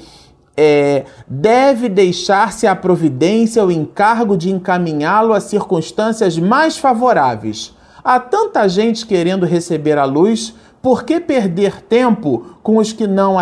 é, 0.58 1.06
deve 1.28 1.88
deixar-se 1.88 2.66
a 2.66 2.76
providência 2.76 3.64
o 3.64 3.72
encargo 3.72 4.36
de 4.36 4.50
encaminhá-lo 4.50 5.34
a 5.34 5.40
circunstâncias 5.40 6.40
mais 6.40 6.78
favoráveis. 6.78 7.76
Há 8.04 8.20
tanta 8.20 8.68
gente 8.68 9.06
querendo 9.06 9.46
receber 9.46 9.98
a 10.00 10.06
luz, 10.06 10.56
por 10.82 11.04
que 11.04 11.20
perder 11.20 11.82
tempo 11.82 12.57
com 12.68 12.76
os 12.80 12.92
que 12.92 13.08
não 13.08 13.38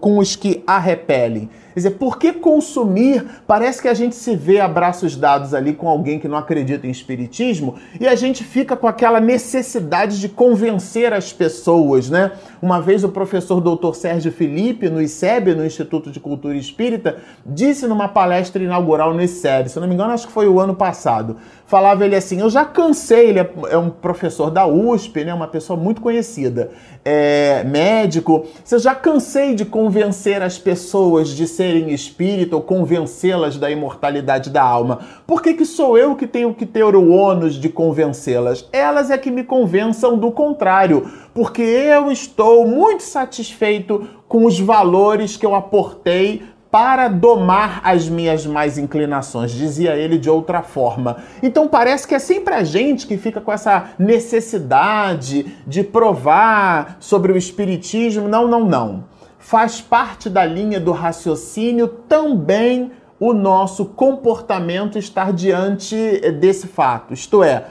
com 0.00 0.18
os 0.18 0.36
que 0.36 0.62
a 0.66 0.78
repelem? 0.78 1.48
Quer 1.72 1.80
dizer, 1.80 1.90
por 1.92 2.18
que 2.18 2.32
consumir? 2.32 3.24
Parece 3.46 3.80
que 3.80 3.86
a 3.88 3.94
gente 3.94 4.14
se 4.16 4.34
vê 4.34 4.60
a 4.60 4.68
braços 4.68 5.16
dados 5.16 5.54
ali 5.54 5.72
com 5.72 5.88
alguém 5.88 6.18
que 6.18 6.26
não 6.26 6.36
acredita 6.36 6.86
em 6.86 6.90
espiritismo 6.90 7.76
e 7.98 8.06
a 8.06 8.14
gente 8.14 8.42
fica 8.44 8.76
com 8.76 8.88
aquela 8.88 9.20
necessidade 9.20 10.20
de 10.20 10.28
convencer 10.28 11.12
as 11.12 11.32
pessoas, 11.32 12.10
né? 12.10 12.32
Uma 12.60 12.82
vez 12.82 13.04
o 13.04 13.08
professor 13.08 13.60
Dr. 13.60 13.94
Sérgio 13.94 14.32
Felipe, 14.32 14.90
no 14.90 15.00
ICEB, 15.00 15.54
no 15.54 15.64
Instituto 15.64 16.10
de 16.10 16.20
Cultura 16.20 16.56
Espírita, 16.56 17.18
disse 17.46 17.86
numa 17.86 18.08
palestra 18.08 18.62
inaugural 18.62 19.14
no 19.14 19.22
ICEB, 19.22 19.70
se 19.70 19.80
não 19.80 19.88
me 19.88 19.94
engano, 19.94 20.12
acho 20.12 20.26
que 20.26 20.32
foi 20.32 20.48
o 20.48 20.60
ano 20.60 20.74
passado, 20.74 21.36
falava 21.64 22.04
ele 22.04 22.16
assim: 22.16 22.40
Eu 22.40 22.50
já 22.50 22.64
cansei, 22.64 23.28
ele 23.28 23.38
é, 23.38 23.50
é 23.70 23.78
um 23.78 23.88
professor 23.88 24.50
da 24.50 24.66
USP, 24.66 25.24
né, 25.24 25.32
uma 25.32 25.48
pessoa 25.48 25.78
muito 25.78 26.00
conhecida, 26.00 26.72
é, 27.04 27.64
médico. 27.64 28.46
Eu 28.70 28.78
já 28.78 28.94
cansei 28.94 29.54
de 29.54 29.64
convencer 29.64 30.42
as 30.42 30.58
pessoas 30.58 31.28
de 31.28 31.46
serem 31.46 31.92
espírito 31.92 32.54
ou 32.54 32.62
convencê-las 32.62 33.56
da 33.56 33.70
imortalidade 33.70 34.50
da 34.50 34.62
alma. 34.62 35.00
Por 35.26 35.42
que, 35.42 35.54
que 35.54 35.64
sou 35.64 35.96
eu 35.96 36.14
que 36.14 36.26
tenho 36.26 36.54
que 36.54 36.66
ter 36.66 36.94
o 36.94 37.10
ônus 37.10 37.54
de 37.54 37.68
convencê-las? 37.68 38.68
Elas 38.72 39.10
é 39.10 39.18
que 39.18 39.30
me 39.30 39.44
convençam 39.44 40.18
do 40.18 40.30
contrário, 40.30 41.10
porque 41.34 41.62
eu 41.62 42.10
estou 42.10 42.66
muito 42.66 43.02
satisfeito 43.02 44.06
com 44.28 44.44
os 44.44 44.60
valores 44.60 45.36
que 45.36 45.46
eu 45.46 45.54
aportei 45.54 46.42
para 46.70 47.08
domar 47.08 47.80
as 47.82 48.08
minhas 48.08 48.46
mais 48.46 48.78
inclinações, 48.78 49.50
dizia 49.50 49.96
ele 49.96 50.16
de 50.16 50.30
outra 50.30 50.62
forma. 50.62 51.16
Então 51.42 51.66
parece 51.66 52.06
que 52.06 52.14
é 52.14 52.18
sempre 52.18 52.54
a 52.54 52.62
gente 52.62 53.06
que 53.06 53.16
fica 53.16 53.40
com 53.40 53.52
essa 53.52 53.90
necessidade 53.98 55.56
de 55.66 55.82
provar 55.82 56.96
sobre 57.00 57.32
o 57.32 57.36
espiritismo. 57.36 58.28
Não, 58.28 58.46
não, 58.46 58.64
não. 58.64 59.04
Faz 59.38 59.80
parte 59.80 60.30
da 60.30 60.44
linha 60.44 60.78
do 60.78 60.92
raciocínio 60.92 61.88
também 61.88 62.92
o 63.18 63.34
nosso 63.34 63.84
comportamento 63.84 64.98
estar 64.98 65.32
diante 65.32 65.96
desse 66.40 66.66
fato. 66.66 67.12
Isto 67.12 67.42
é, 67.42 67.66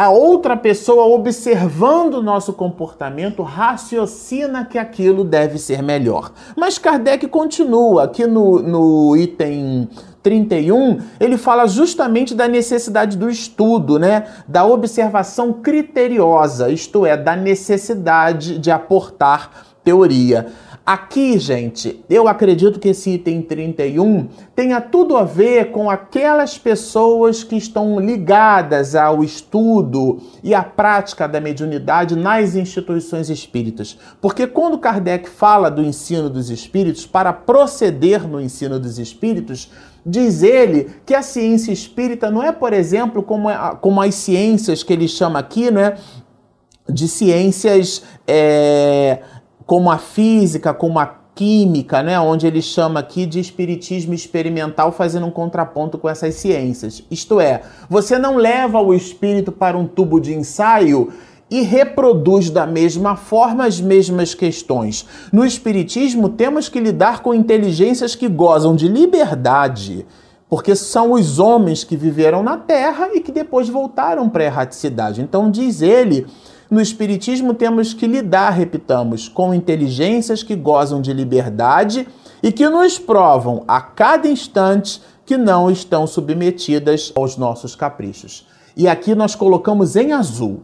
a 0.00 0.08
outra 0.08 0.56
pessoa, 0.56 1.04
observando 1.04 2.14
o 2.14 2.22
nosso 2.22 2.54
comportamento, 2.54 3.42
raciocina 3.42 4.64
que 4.64 4.78
aquilo 4.78 5.22
deve 5.22 5.58
ser 5.58 5.82
melhor. 5.82 6.32
Mas 6.56 6.78
Kardec 6.78 7.28
continua 7.28 8.04
aqui 8.04 8.26
no, 8.26 8.62
no 8.62 9.14
item 9.14 9.90
31, 10.22 11.00
ele 11.20 11.36
fala 11.36 11.66
justamente 11.66 12.34
da 12.34 12.48
necessidade 12.48 13.14
do 13.18 13.28
estudo, 13.28 13.98
né? 13.98 14.24
Da 14.48 14.64
observação 14.64 15.52
criteriosa, 15.52 16.70
isto 16.70 17.04
é, 17.04 17.14
da 17.14 17.36
necessidade 17.36 18.58
de 18.58 18.70
aportar 18.70 19.50
teoria. 19.84 20.46
Aqui, 20.92 21.38
gente, 21.38 22.04
eu 22.10 22.26
acredito 22.26 22.80
que 22.80 22.88
esse 22.88 23.10
item 23.10 23.42
31 23.42 24.26
tenha 24.56 24.80
tudo 24.80 25.16
a 25.16 25.22
ver 25.22 25.70
com 25.70 25.88
aquelas 25.88 26.58
pessoas 26.58 27.44
que 27.44 27.54
estão 27.54 28.00
ligadas 28.00 28.96
ao 28.96 29.22
estudo 29.22 30.20
e 30.42 30.52
à 30.52 30.64
prática 30.64 31.28
da 31.28 31.40
mediunidade 31.40 32.16
nas 32.16 32.56
instituições 32.56 33.30
espíritas. 33.30 33.96
Porque 34.20 34.48
quando 34.48 34.80
Kardec 34.80 35.30
fala 35.30 35.70
do 35.70 35.80
ensino 35.80 36.28
dos 36.28 36.50
espíritos, 36.50 37.06
para 37.06 37.32
proceder 37.32 38.26
no 38.26 38.40
ensino 38.40 38.80
dos 38.80 38.98
espíritos, 38.98 39.70
Diz 40.04 40.42
ele 40.42 40.90
que 41.04 41.14
a 41.14 41.20
ciência 41.20 41.72
espírita 41.72 42.30
não 42.30 42.42
é, 42.42 42.50
por 42.50 42.72
exemplo, 42.72 43.22
como, 43.22 43.50
como 43.82 44.00
as 44.00 44.14
ciências 44.14 44.82
que 44.82 44.94
ele 44.94 45.06
chama 45.06 45.38
aqui, 45.38 45.70
né? 45.70 45.98
De 46.88 47.06
ciências 47.06 48.02
é, 48.26 49.18
como 49.70 49.88
a 49.88 49.98
física, 49.98 50.74
como 50.74 50.98
a 50.98 51.06
química, 51.32 52.02
né, 52.02 52.18
onde 52.18 52.44
ele 52.44 52.60
chama 52.60 52.98
aqui 52.98 53.24
de 53.24 53.38
espiritismo 53.38 54.12
experimental, 54.12 54.90
fazendo 54.90 55.26
um 55.26 55.30
contraponto 55.30 55.96
com 55.96 56.08
essas 56.08 56.34
ciências. 56.34 57.04
Isto 57.08 57.40
é, 57.40 57.62
você 57.88 58.18
não 58.18 58.34
leva 58.34 58.80
o 58.80 58.92
espírito 58.92 59.52
para 59.52 59.78
um 59.78 59.86
tubo 59.86 60.18
de 60.18 60.34
ensaio 60.34 61.12
e 61.48 61.62
reproduz 61.62 62.50
da 62.50 62.66
mesma 62.66 63.14
forma 63.14 63.64
as 63.64 63.80
mesmas 63.80 64.34
questões. 64.34 65.06
No 65.32 65.44
Espiritismo, 65.44 66.30
temos 66.30 66.68
que 66.68 66.80
lidar 66.80 67.22
com 67.22 67.32
inteligências 67.32 68.16
que 68.16 68.26
gozam 68.26 68.74
de 68.74 68.88
liberdade, 68.88 70.04
porque 70.48 70.74
são 70.74 71.12
os 71.12 71.38
homens 71.38 71.84
que 71.84 71.96
viveram 71.96 72.42
na 72.42 72.56
Terra 72.56 73.10
e 73.14 73.20
que 73.20 73.30
depois 73.30 73.68
voltaram 73.68 74.28
para 74.28 74.42
a 74.42 74.46
erraticidade. 74.46 75.22
Então, 75.22 75.48
diz 75.48 75.80
ele. 75.80 76.26
No 76.70 76.80
Espiritismo, 76.80 77.52
temos 77.52 77.92
que 77.92 78.06
lidar, 78.06 78.50
repitamos, 78.50 79.28
com 79.28 79.52
inteligências 79.52 80.42
que 80.42 80.54
gozam 80.54 81.00
de 81.00 81.12
liberdade 81.12 82.06
e 82.42 82.52
que 82.52 82.68
nos 82.68 82.98
provam 82.98 83.64
a 83.66 83.80
cada 83.80 84.28
instante 84.28 85.02
que 85.26 85.36
não 85.36 85.70
estão 85.70 86.06
submetidas 86.06 87.12
aos 87.16 87.36
nossos 87.36 87.74
caprichos. 87.74 88.46
E 88.76 88.86
aqui 88.86 89.14
nós 89.14 89.34
colocamos 89.34 89.96
em 89.96 90.12
azul 90.12 90.62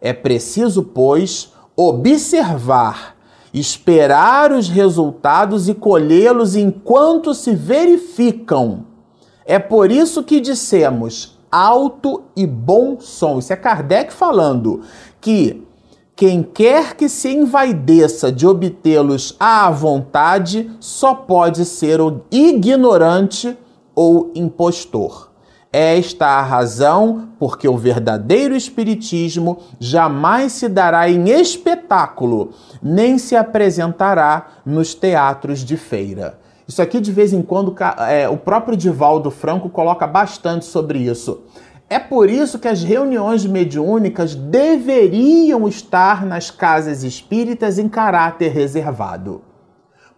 é 0.00 0.12
preciso, 0.12 0.82
pois, 0.82 1.52
observar, 1.74 3.16
esperar 3.52 4.52
os 4.52 4.68
resultados 4.68 5.68
e 5.68 5.74
colhê-los 5.74 6.54
enquanto 6.54 7.34
se 7.34 7.54
verificam. 7.54 8.86
É 9.44 9.58
por 9.58 9.90
isso 9.90 10.22
que 10.22 10.40
dissemos 10.40 11.35
alto 11.56 12.24
e 12.36 12.46
bom 12.46 13.00
som. 13.00 13.38
Isso 13.38 13.52
é 13.52 13.56
Kardec 13.56 14.12
falando 14.12 14.82
que 15.20 15.66
quem 16.14 16.42
quer 16.42 16.94
que 16.94 17.08
se 17.08 17.30
envaideça 17.30 18.30
de 18.30 18.46
obtê-los 18.46 19.34
à 19.38 19.70
vontade 19.70 20.70
só 20.80 21.14
pode 21.14 21.64
ser 21.64 22.00
o 22.00 22.22
ignorante 22.30 23.56
ou 23.94 24.32
impostor. 24.34 25.30
Esta 25.72 26.26
a 26.26 26.42
razão 26.42 27.28
porque 27.38 27.68
o 27.68 27.76
verdadeiro 27.76 28.56
Espiritismo 28.56 29.58
jamais 29.78 30.52
se 30.52 30.68
dará 30.68 31.10
em 31.10 31.28
espetáculo, 31.28 32.52
nem 32.82 33.18
se 33.18 33.36
apresentará 33.36 34.46
nos 34.64 34.94
teatros 34.94 35.60
de 35.60 35.76
feira. 35.76 36.38
Isso 36.66 36.82
aqui, 36.82 37.00
de 37.00 37.12
vez 37.12 37.32
em 37.32 37.42
quando, 37.42 37.74
é, 38.08 38.28
o 38.28 38.36
próprio 38.36 38.76
Divaldo 38.76 39.30
Franco 39.30 39.68
coloca 39.68 40.06
bastante 40.06 40.64
sobre 40.64 40.98
isso. 40.98 41.42
É 41.88 42.00
por 42.00 42.28
isso 42.28 42.58
que 42.58 42.66
as 42.66 42.82
reuniões 42.82 43.46
mediúnicas 43.46 44.34
deveriam 44.34 45.68
estar 45.68 46.26
nas 46.26 46.50
casas 46.50 47.04
espíritas 47.04 47.78
em 47.78 47.88
caráter 47.88 48.48
reservado. 48.48 49.42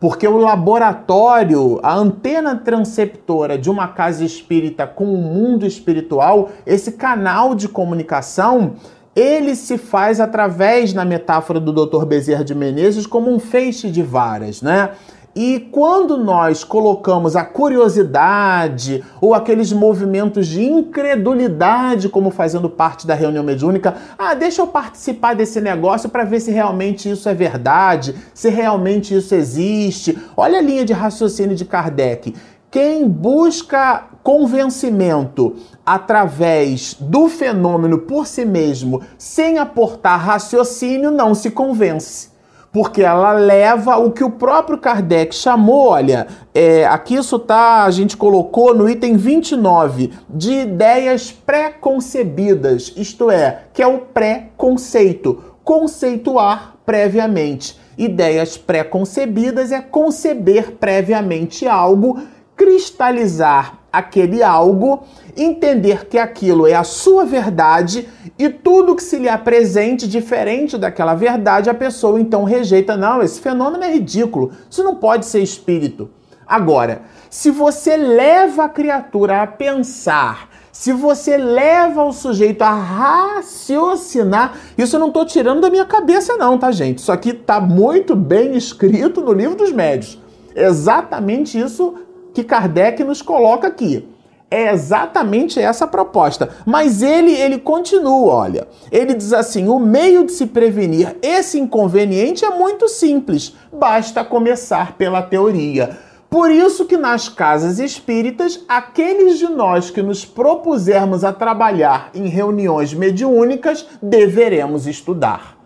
Porque 0.00 0.26
o 0.26 0.38
laboratório, 0.38 1.78
a 1.82 1.92
antena 1.92 2.56
transceptora 2.56 3.58
de 3.58 3.68
uma 3.68 3.88
casa 3.88 4.24
espírita 4.24 4.86
com 4.86 5.12
o 5.12 5.18
mundo 5.18 5.66
espiritual, 5.66 6.50
esse 6.64 6.92
canal 6.92 7.54
de 7.54 7.68
comunicação, 7.68 8.76
ele 9.14 9.56
se 9.56 9.76
faz 9.76 10.20
através, 10.20 10.94
na 10.94 11.04
metáfora 11.04 11.58
do 11.58 11.72
Dr. 11.72 12.06
Bezerra 12.06 12.44
de 12.44 12.54
Menezes, 12.54 13.06
como 13.06 13.30
um 13.30 13.40
feixe 13.40 13.90
de 13.90 14.02
varas, 14.02 14.62
né? 14.62 14.92
E 15.40 15.60
quando 15.70 16.16
nós 16.16 16.64
colocamos 16.64 17.36
a 17.36 17.44
curiosidade 17.44 19.04
ou 19.20 19.34
aqueles 19.34 19.72
movimentos 19.72 20.48
de 20.48 20.64
incredulidade 20.64 22.08
como 22.08 22.32
fazendo 22.32 22.68
parte 22.68 23.06
da 23.06 23.14
reunião 23.14 23.44
mediúnica, 23.44 23.94
ah, 24.18 24.34
deixa 24.34 24.62
eu 24.62 24.66
participar 24.66 25.36
desse 25.36 25.60
negócio 25.60 26.08
para 26.08 26.24
ver 26.24 26.40
se 26.40 26.50
realmente 26.50 27.08
isso 27.08 27.28
é 27.28 27.34
verdade, 27.34 28.16
se 28.34 28.48
realmente 28.48 29.14
isso 29.14 29.32
existe. 29.32 30.18
Olha 30.36 30.58
a 30.58 30.62
linha 30.62 30.84
de 30.84 30.92
raciocínio 30.92 31.54
de 31.54 31.64
Kardec. 31.64 32.34
Quem 32.68 33.08
busca 33.08 34.08
convencimento 34.24 35.54
através 35.86 36.96
do 36.98 37.28
fenômeno 37.28 37.98
por 37.98 38.26
si 38.26 38.44
mesmo, 38.44 39.02
sem 39.16 39.56
aportar 39.56 40.18
raciocínio, 40.18 41.12
não 41.12 41.32
se 41.32 41.52
convence 41.52 42.27
porque 42.72 43.02
ela 43.02 43.32
leva 43.32 43.96
o 43.96 44.12
que 44.12 44.22
o 44.22 44.30
próprio 44.30 44.78
Kardec 44.78 45.34
chamou, 45.34 45.88
olha, 45.88 46.26
é, 46.54 46.84
aqui 46.86 47.14
isso 47.14 47.38
tá, 47.38 47.84
a 47.84 47.90
gente 47.90 48.16
colocou 48.16 48.74
no 48.74 48.88
item 48.88 49.16
29, 49.16 50.12
de 50.28 50.52
ideias 50.52 51.32
pré-concebidas, 51.32 52.92
isto 52.96 53.30
é, 53.30 53.62
que 53.72 53.82
é 53.82 53.86
o 53.86 53.98
pré-conceito, 53.98 55.42
conceituar 55.64 56.74
previamente. 56.84 57.78
Ideias 57.96 58.56
pré-concebidas 58.56 59.72
é 59.72 59.80
conceber 59.80 60.72
previamente 60.72 61.66
algo, 61.66 62.20
cristalizar 62.54 63.78
aquele 63.92 64.42
algo, 64.42 65.04
entender 65.36 66.06
que 66.06 66.18
aquilo 66.18 66.66
é 66.66 66.74
a 66.74 66.84
sua 66.84 67.24
verdade 67.24 68.08
e 68.38 68.48
tudo 68.48 68.94
que 68.94 69.02
se 69.02 69.18
lhe 69.18 69.28
apresente 69.28 70.06
diferente 70.06 70.76
daquela 70.76 71.14
verdade, 71.14 71.70
a 71.70 71.74
pessoa 71.74 72.20
então 72.20 72.44
rejeita. 72.44 72.96
Não, 72.96 73.22
esse 73.22 73.40
fenômeno 73.40 73.84
é 73.84 73.92
ridículo, 73.92 74.52
isso 74.70 74.82
não 74.82 74.94
pode 74.94 75.26
ser 75.26 75.40
espírito. 75.40 76.10
Agora, 76.46 77.02
se 77.28 77.50
você 77.50 77.96
leva 77.96 78.64
a 78.64 78.68
criatura 78.68 79.42
a 79.42 79.46
pensar, 79.46 80.48
se 80.72 80.92
você 80.92 81.36
leva 81.36 82.04
o 82.04 82.12
sujeito 82.12 82.62
a 82.62 82.70
raciocinar, 82.70 84.56
isso 84.78 84.96
eu 84.96 85.00
não 85.00 85.08
estou 85.08 85.26
tirando 85.26 85.60
da 85.60 85.68
minha 85.68 85.84
cabeça, 85.84 86.36
não, 86.36 86.56
tá, 86.56 86.70
gente? 86.70 86.98
Isso 86.98 87.12
aqui 87.12 87.30
está 87.30 87.60
muito 87.60 88.16
bem 88.16 88.56
escrito 88.56 89.20
no 89.20 89.32
livro 89.32 89.56
dos 89.56 89.72
médios. 89.72 90.18
Exatamente 90.54 91.58
isso 91.58 91.94
que 92.38 92.44
Kardec 92.44 93.02
nos 93.02 93.20
coloca 93.20 93.66
aqui. 93.66 94.08
É 94.48 94.72
exatamente 94.72 95.60
essa 95.60 95.86
a 95.86 95.88
proposta. 95.88 96.50
Mas 96.64 97.02
ele, 97.02 97.32
ele 97.32 97.58
continua, 97.58 98.32
olha. 98.32 98.68
Ele 98.92 99.12
diz 99.12 99.32
assim: 99.32 99.66
o 99.66 99.80
meio 99.80 100.24
de 100.24 100.30
se 100.30 100.46
prevenir 100.46 101.16
esse 101.20 101.58
inconveniente 101.58 102.44
é 102.44 102.50
muito 102.50 102.88
simples. 102.88 103.56
Basta 103.72 104.24
começar 104.24 104.96
pela 104.96 105.20
teoria. 105.20 105.98
Por 106.30 106.50
isso 106.50 106.84
que 106.84 106.96
nas 106.96 107.28
casas 107.28 107.80
espíritas, 107.80 108.64
aqueles 108.68 109.38
de 109.38 109.48
nós 109.48 109.90
que 109.90 110.00
nos 110.00 110.24
propusermos 110.24 111.24
a 111.24 111.32
trabalhar 111.32 112.10
em 112.14 112.28
reuniões 112.28 112.94
mediúnicas, 112.94 113.84
deveremos 114.00 114.86
estudar. 114.86 115.58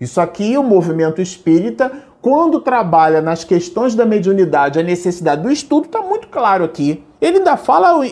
Isso 0.00 0.20
aqui, 0.20 0.56
o 0.56 0.62
movimento 0.62 1.20
espírita 1.20 2.07
quando 2.20 2.60
trabalha 2.60 3.20
nas 3.20 3.44
questões 3.44 3.94
da 3.94 4.04
mediunidade, 4.04 4.78
a 4.78 4.82
necessidade 4.82 5.42
do 5.42 5.50
estudo 5.50 5.86
está 5.86 6.02
muito 6.02 6.28
claro 6.28 6.64
aqui. 6.64 7.04
Ele 7.20 7.38
ainda 7.38 7.56
fala 7.56 7.96
o, 7.96 8.02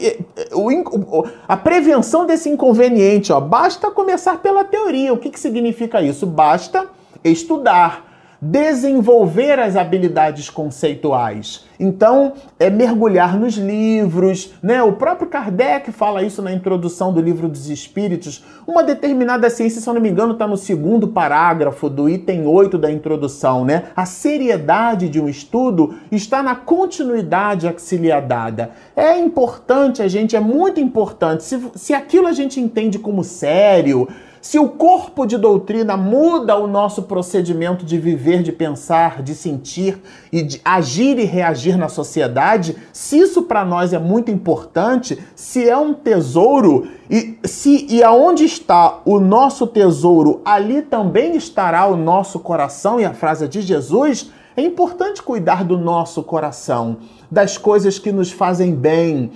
o, 0.53 1.27
a 1.47 1.57
prevenção 1.57 2.25
desse 2.25 2.49
inconveniente. 2.49 3.33
Ó. 3.33 3.41
Basta 3.41 3.91
começar 3.91 4.39
pela 4.39 4.65
teoria. 4.65 5.13
O 5.13 5.19
que, 5.19 5.31
que 5.31 5.41
significa 5.41 6.01
isso? 6.01 6.27
Basta 6.27 6.87
estudar, 7.25 8.06
desenvolver 8.41 9.59
as 9.59 9.77
habilidades 9.77 10.51
conceituais 10.51 11.65
Então, 11.79 12.35
é 12.59 12.71
mergulhar 12.71 13.39
nos 13.39 13.55
livros, 13.55 14.55
né? 14.63 14.83
O 14.83 14.95
próprio 14.95 15.29
Kardec 15.29 15.93
fala 15.93 16.23
isso 16.23 16.41
na 16.41 16.53
introdução 16.53 17.13
do 17.13 17.21
livro 17.21 17.49
dos 17.49 17.69
Espíritos. 17.69 18.45
Uma 18.67 18.83
determinada 18.83 19.49
ciência, 19.51 19.81
se 19.81 19.89
eu 19.89 19.95
não 19.95 20.01
me 20.01 20.09
engano, 20.09 20.33
está 20.33 20.47
no 20.47 20.57
segundo 20.57 21.09
parágrafo 21.09 21.91
do 21.91 22.09
item 22.09 22.47
8 22.47 22.79
da 22.79 22.91
introdução, 22.91 23.65
né? 23.65 23.85
A 23.95 24.07
seriedade 24.07 25.09
de 25.09 25.21
um 25.21 25.29
estudo 25.29 25.95
está 26.11 26.43
na 26.43 26.55
continuidade 26.55 27.69
a 27.69 27.73
que 27.73 27.83
se 27.83 27.97
lhe 27.97 28.11
é 28.11 28.21
dada. 28.21 28.71
É 28.95 29.19
importante, 29.19 30.03
a 30.03 30.09
gente, 30.09 30.35
é 30.35 30.41
muito 30.41 30.81
importante. 30.81 31.45
Se, 31.45 31.61
se 31.75 31.95
aquilo 31.95 32.27
a 32.27 32.33
gente 32.33 32.61
entende 32.61 32.99
como 32.99 33.23
sério, 33.23 34.09
se 34.41 34.59
o 34.59 34.69
corpo 34.69 35.27
de 35.27 35.37
doutrina 35.37 35.97
muda 35.97 36.57
o 36.57 36.67
nosso 36.67 37.03
procedimento 37.03 37.85
de 37.85 37.99
viver, 37.99 38.43
de 38.43 38.53
pensar, 38.53 39.23
de 39.23 39.35
sentir 39.35 40.01
e 40.31 40.43
de 40.43 40.61
agir 40.65 41.19
e 41.19 41.25
reagir 41.25 41.77
na 41.77 41.89
sociedade, 41.89 42.77
se 42.93 43.19
isso 43.19 43.43
para 43.43 43.65
nós 43.65 43.93
é 43.93 43.99
muito 43.99 44.31
importante, 44.31 45.19
se 45.35 45.69
é 45.69 45.77
um 45.77 45.93
tesouro 45.93 46.89
e 47.11 47.39
se 47.45 47.87
e 47.89 48.03
aonde 48.03 48.45
está 48.45 49.01
o 49.05 49.21
nosso 49.21 49.67
tesouro, 49.67 50.41
ali 50.45 50.83
também 50.83 51.37
estará 51.37 51.87
o 51.87 51.97
nosso 51.97 52.39
coração 52.39 53.01
e 53.01 53.05
a 53.05 53.15
frase 53.15 53.49
de 53.49 53.61
Jesus, 53.61 54.31
é 54.57 54.63
importante 54.63 55.23
cuidar 55.23 55.65
do 55.65 55.77
nosso 55.77 56.23
coração, 56.23 56.97
das 57.31 57.59
coisas 57.59 57.99
que 57.99 58.11
nos 58.11 58.33
fazem 58.33 58.75
bem, 58.75 59.31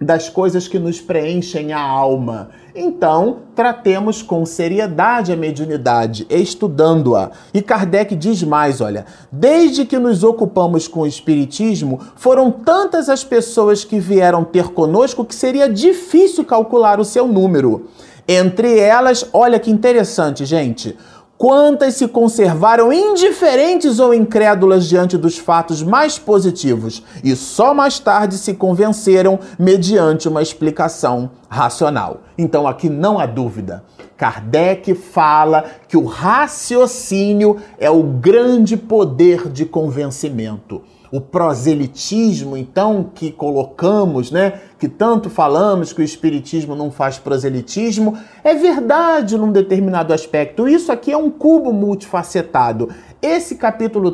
das 0.00 0.28
coisas 0.28 0.68
que 0.68 0.78
nos 0.78 1.00
preenchem 1.00 1.72
a 1.72 1.80
alma. 1.80 2.50
Então, 2.74 3.38
tratemos 3.56 4.22
com 4.22 4.46
seriedade 4.46 5.32
a 5.32 5.36
mediunidade, 5.36 6.24
estudando-a. 6.30 7.32
E 7.52 7.60
Kardec 7.60 8.14
diz 8.14 8.42
mais, 8.44 8.80
olha, 8.80 9.04
desde 9.32 9.84
que 9.84 9.98
nos 9.98 10.22
ocupamos 10.22 10.86
com 10.86 11.00
o 11.00 11.06
espiritismo, 11.06 11.98
foram 12.14 12.50
tantas 12.50 13.08
as 13.08 13.24
pessoas 13.24 13.84
que 13.84 13.98
vieram 13.98 14.44
ter 14.44 14.68
conosco 14.68 15.24
que 15.24 15.34
seria 15.34 15.68
difícil 15.68 16.44
calcular 16.44 17.00
o 17.00 17.04
seu 17.04 17.26
número. 17.26 17.88
Entre 18.28 18.78
elas, 18.78 19.26
olha 19.32 19.58
que 19.58 19.70
interessante, 19.70 20.44
gente, 20.44 20.94
Quantas 21.38 21.94
se 21.94 22.08
conservaram 22.08 22.92
indiferentes 22.92 24.00
ou 24.00 24.12
incrédulas 24.12 24.88
diante 24.88 25.16
dos 25.16 25.38
fatos 25.38 25.84
mais 25.84 26.18
positivos 26.18 27.04
e 27.22 27.36
só 27.36 27.72
mais 27.72 28.00
tarde 28.00 28.36
se 28.36 28.54
convenceram 28.54 29.38
mediante 29.56 30.28
uma 30.28 30.42
explicação 30.42 31.30
racional. 31.48 32.22
Então 32.36 32.66
aqui 32.66 32.88
não 32.88 33.20
há 33.20 33.24
dúvida. 33.24 33.84
Kardec 34.16 34.92
fala 34.96 35.64
que 35.86 35.96
o 35.96 36.06
raciocínio 36.06 37.58
é 37.78 37.88
o 37.88 38.02
grande 38.02 38.76
poder 38.76 39.48
de 39.48 39.64
convencimento 39.64 40.82
o 41.10 41.20
proselitismo, 41.20 42.56
então, 42.56 43.10
que 43.14 43.32
colocamos, 43.32 44.30
né, 44.30 44.60
que 44.78 44.88
tanto 44.88 45.30
falamos 45.30 45.92
que 45.92 46.00
o 46.00 46.04
espiritismo 46.04 46.74
não 46.74 46.90
faz 46.90 47.18
proselitismo, 47.18 48.16
é 48.44 48.54
verdade 48.54 49.36
num 49.36 49.50
determinado 49.50 50.12
aspecto. 50.12 50.68
Isso 50.68 50.92
aqui 50.92 51.10
é 51.12 51.16
um 51.16 51.30
cubo 51.30 51.72
multifacetado. 51.72 52.88
Esse 53.20 53.56
capítulo 53.56 54.12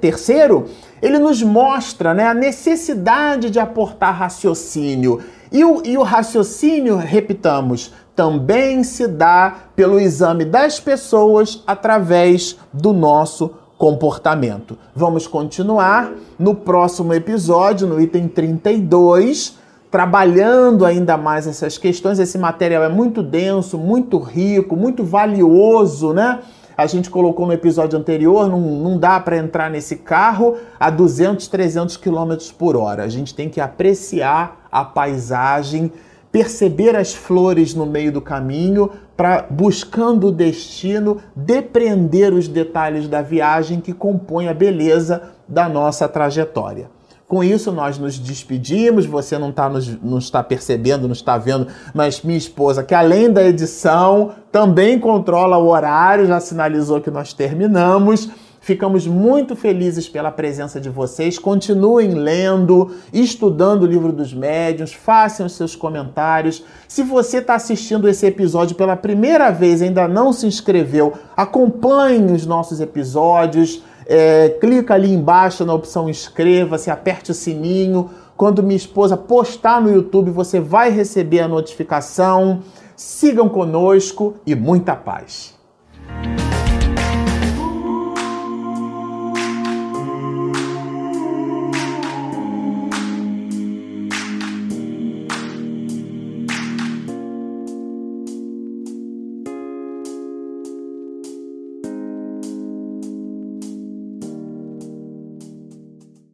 terceiro, 0.00 0.66
ele 1.02 1.18
nos 1.18 1.42
mostra 1.42 2.14
né, 2.14 2.26
a 2.26 2.34
necessidade 2.34 3.50
de 3.50 3.58
aportar 3.58 4.14
raciocínio. 4.14 5.20
E 5.50 5.62
o, 5.64 5.82
e 5.84 5.98
o 5.98 6.02
raciocínio, 6.02 6.96
repitamos, 6.96 7.92
também 8.16 8.82
se 8.84 9.06
dá 9.06 9.54
pelo 9.74 9.98
exame 9.98 10.44
das 10.44 10.80
pessoas 10.80 11.62
através 11.66 12.56
do 12.72 12.92
nosso 12.92 13.50
comportamento. 13.82 14.78
Vamos 14.94 15.26
continuar 15.26 16.12
no 16.38 16.54
próximo 16.54 17.12
episódio, 17.12 17.84
no 17.84 18.00
item 18.00 18.28
32, 18.28 19.58
trabalhando 19.90 20.86
ainda 20.86 21.16
mais 21.16 21.48
essas 21.48 21.76
questões. 21.78 22.20
Esse 22.20 22.38
material 22.38 22.84
é 22.84 22.88
muito 22.88 23.24
denso, 23.24 23.76
muito 23.76 24.20
rico, 24.20 24.76
muito 24.76 25.02
valioso, 25.02 26.12
né? 26.12 26.38
A 26.76 26.86
gente 26.86 27.10
colocou 27.10 27.44
no 27.44 27.52
episódio 27.52 27.98
anterior, 27.98 28.48
não, 28.48 28.60
não 28.60 28.98
dá 29.00 29.18
para 29.18 29.36
entrar 29.36 29.68
nesse 29.68 29.96
carro 29.96 30.58
a 30.78 30.88
200, 30.88 31.48
300 31.48 31.96
km 31.96 32.36
por 32.56 32.76
hora. 32.76 33.02
A 33.02 33.08
gente 33.08 33.34
tem 33.34 33.48
que 33.48 33.60
apreciar 33.60 34.68
a 34.70 34.84
paisagem, 34.84 35.90
perceber 36.32 36.96
as 36.96 37.14
flores 37.14 37.74
no 37.74 37.84
meio 37.84 38.10
do 38.10 38.20
caminho 38.22 38.90
para 39.14 39.46
buscando 39.48 40.28
o 40.28 40.32
destino, 40.32 41.18
depreender 41.36 42.32
os 42.32 42.48
detalhes 42.48 43.06
da 43.06 43.20
viagem 43.20 43.80
que 43.80 43.92
compõem 43.92 44.48
a 44.48 44.54
beleza 44.54 45.22
da 45.46 45.68
nossa 45.68 46.08
trajetória. 46.08 46.90
Com 47.28 47.42
isso, 47.42 47.70
nós 47.72 47.98
nos 47.98 48.18
despedimos. 48.18 49.06
Você 49.06 49.38
não, 49.38 49.52
tá 49.52 49.68
nos, 49.68 49.88
não 50.02 50.18
está 50.18 50.42
percebendo, 50.42 51.06
não 51.06 51.14
está 51.14 51.38
vendo, 51.38 51.66
mas 51.94 52.22
minha 52.22 52.36
esposa, 52.36 52.82
que 52.82 52.94
além 52.94 53.30
da 53.30 53.42
edição, 53.42 54.32
também 54.50 54.98
controla 54.98 55.56
o 55.56 55.68
horário, 55.68 56.26
já 56.26 56.40
sinalizou 56.40 57.00
que 57.00 57.10
nós 57.10 57.32
terminamos. 57.32 58.28
Ficamos 58.62 59.08
muito 59.08 59.56
felizes 59.56 60.08
pela 60.08 60.30
presença 60.30 60.80
de 60.80 60.88
vocês. 60.88 61.36
Continuem 61.36 62.14
lendo, 62.14 62.92
estudando 63.12 63.82
o 63.82 63.86
livro 63.86 64.12
dos 64.12 64.32
médiuns, 64.32 64.92
façam 64.92 65.46
os 65.46 65.54
seus 65.54 65.74
comentários. 65.74 66.64
Se 66.86 67.02
você 67.02 67.38
está 67.38 67.56
assistindo 67.56 68.08
esse 68.08 68.24
episódio 68.24 68.76
pela 68.76 68.94
primeira 68.94 69.50
vez 69.50 69.80
e 69.80 69.86
ainda 69.86 70.06
não 70.06 70.32
se 70.32 70.46
inscreveu, 70.46 71.12
acompanhe 71.36 72.32
os 72.32 72.46
nossos 72.46 72.80
episódios. 72.80 73.82
É, 74.06 74.50
clica 74.60 74.94
ali 74.94 75.12
embaixo 75.12 75.64
na 75.64 75.74
opção 75.74 76.08
inscreva-se, 76.08 76.88
aperte 76.88 77.32
o 77.32 77.34
sininho. 77.34 78.10
Quando 78.36 78.62
minha 78.62 78.76
esposa 78.76 79.16
postar 79.16 79.80
no 79.80 79.92
YouTube, 79.92 80.30
você 80.30 80.60
vai 80.60 80.88
receber 80.88 81.40
a 81.40 81.48
notificação. 81.48 82.60
Sigam 82.94 83.48
conosco 83.48 84.36
e 84.46 84.54
muita 84.54 84.94
paz. 84.94 85.60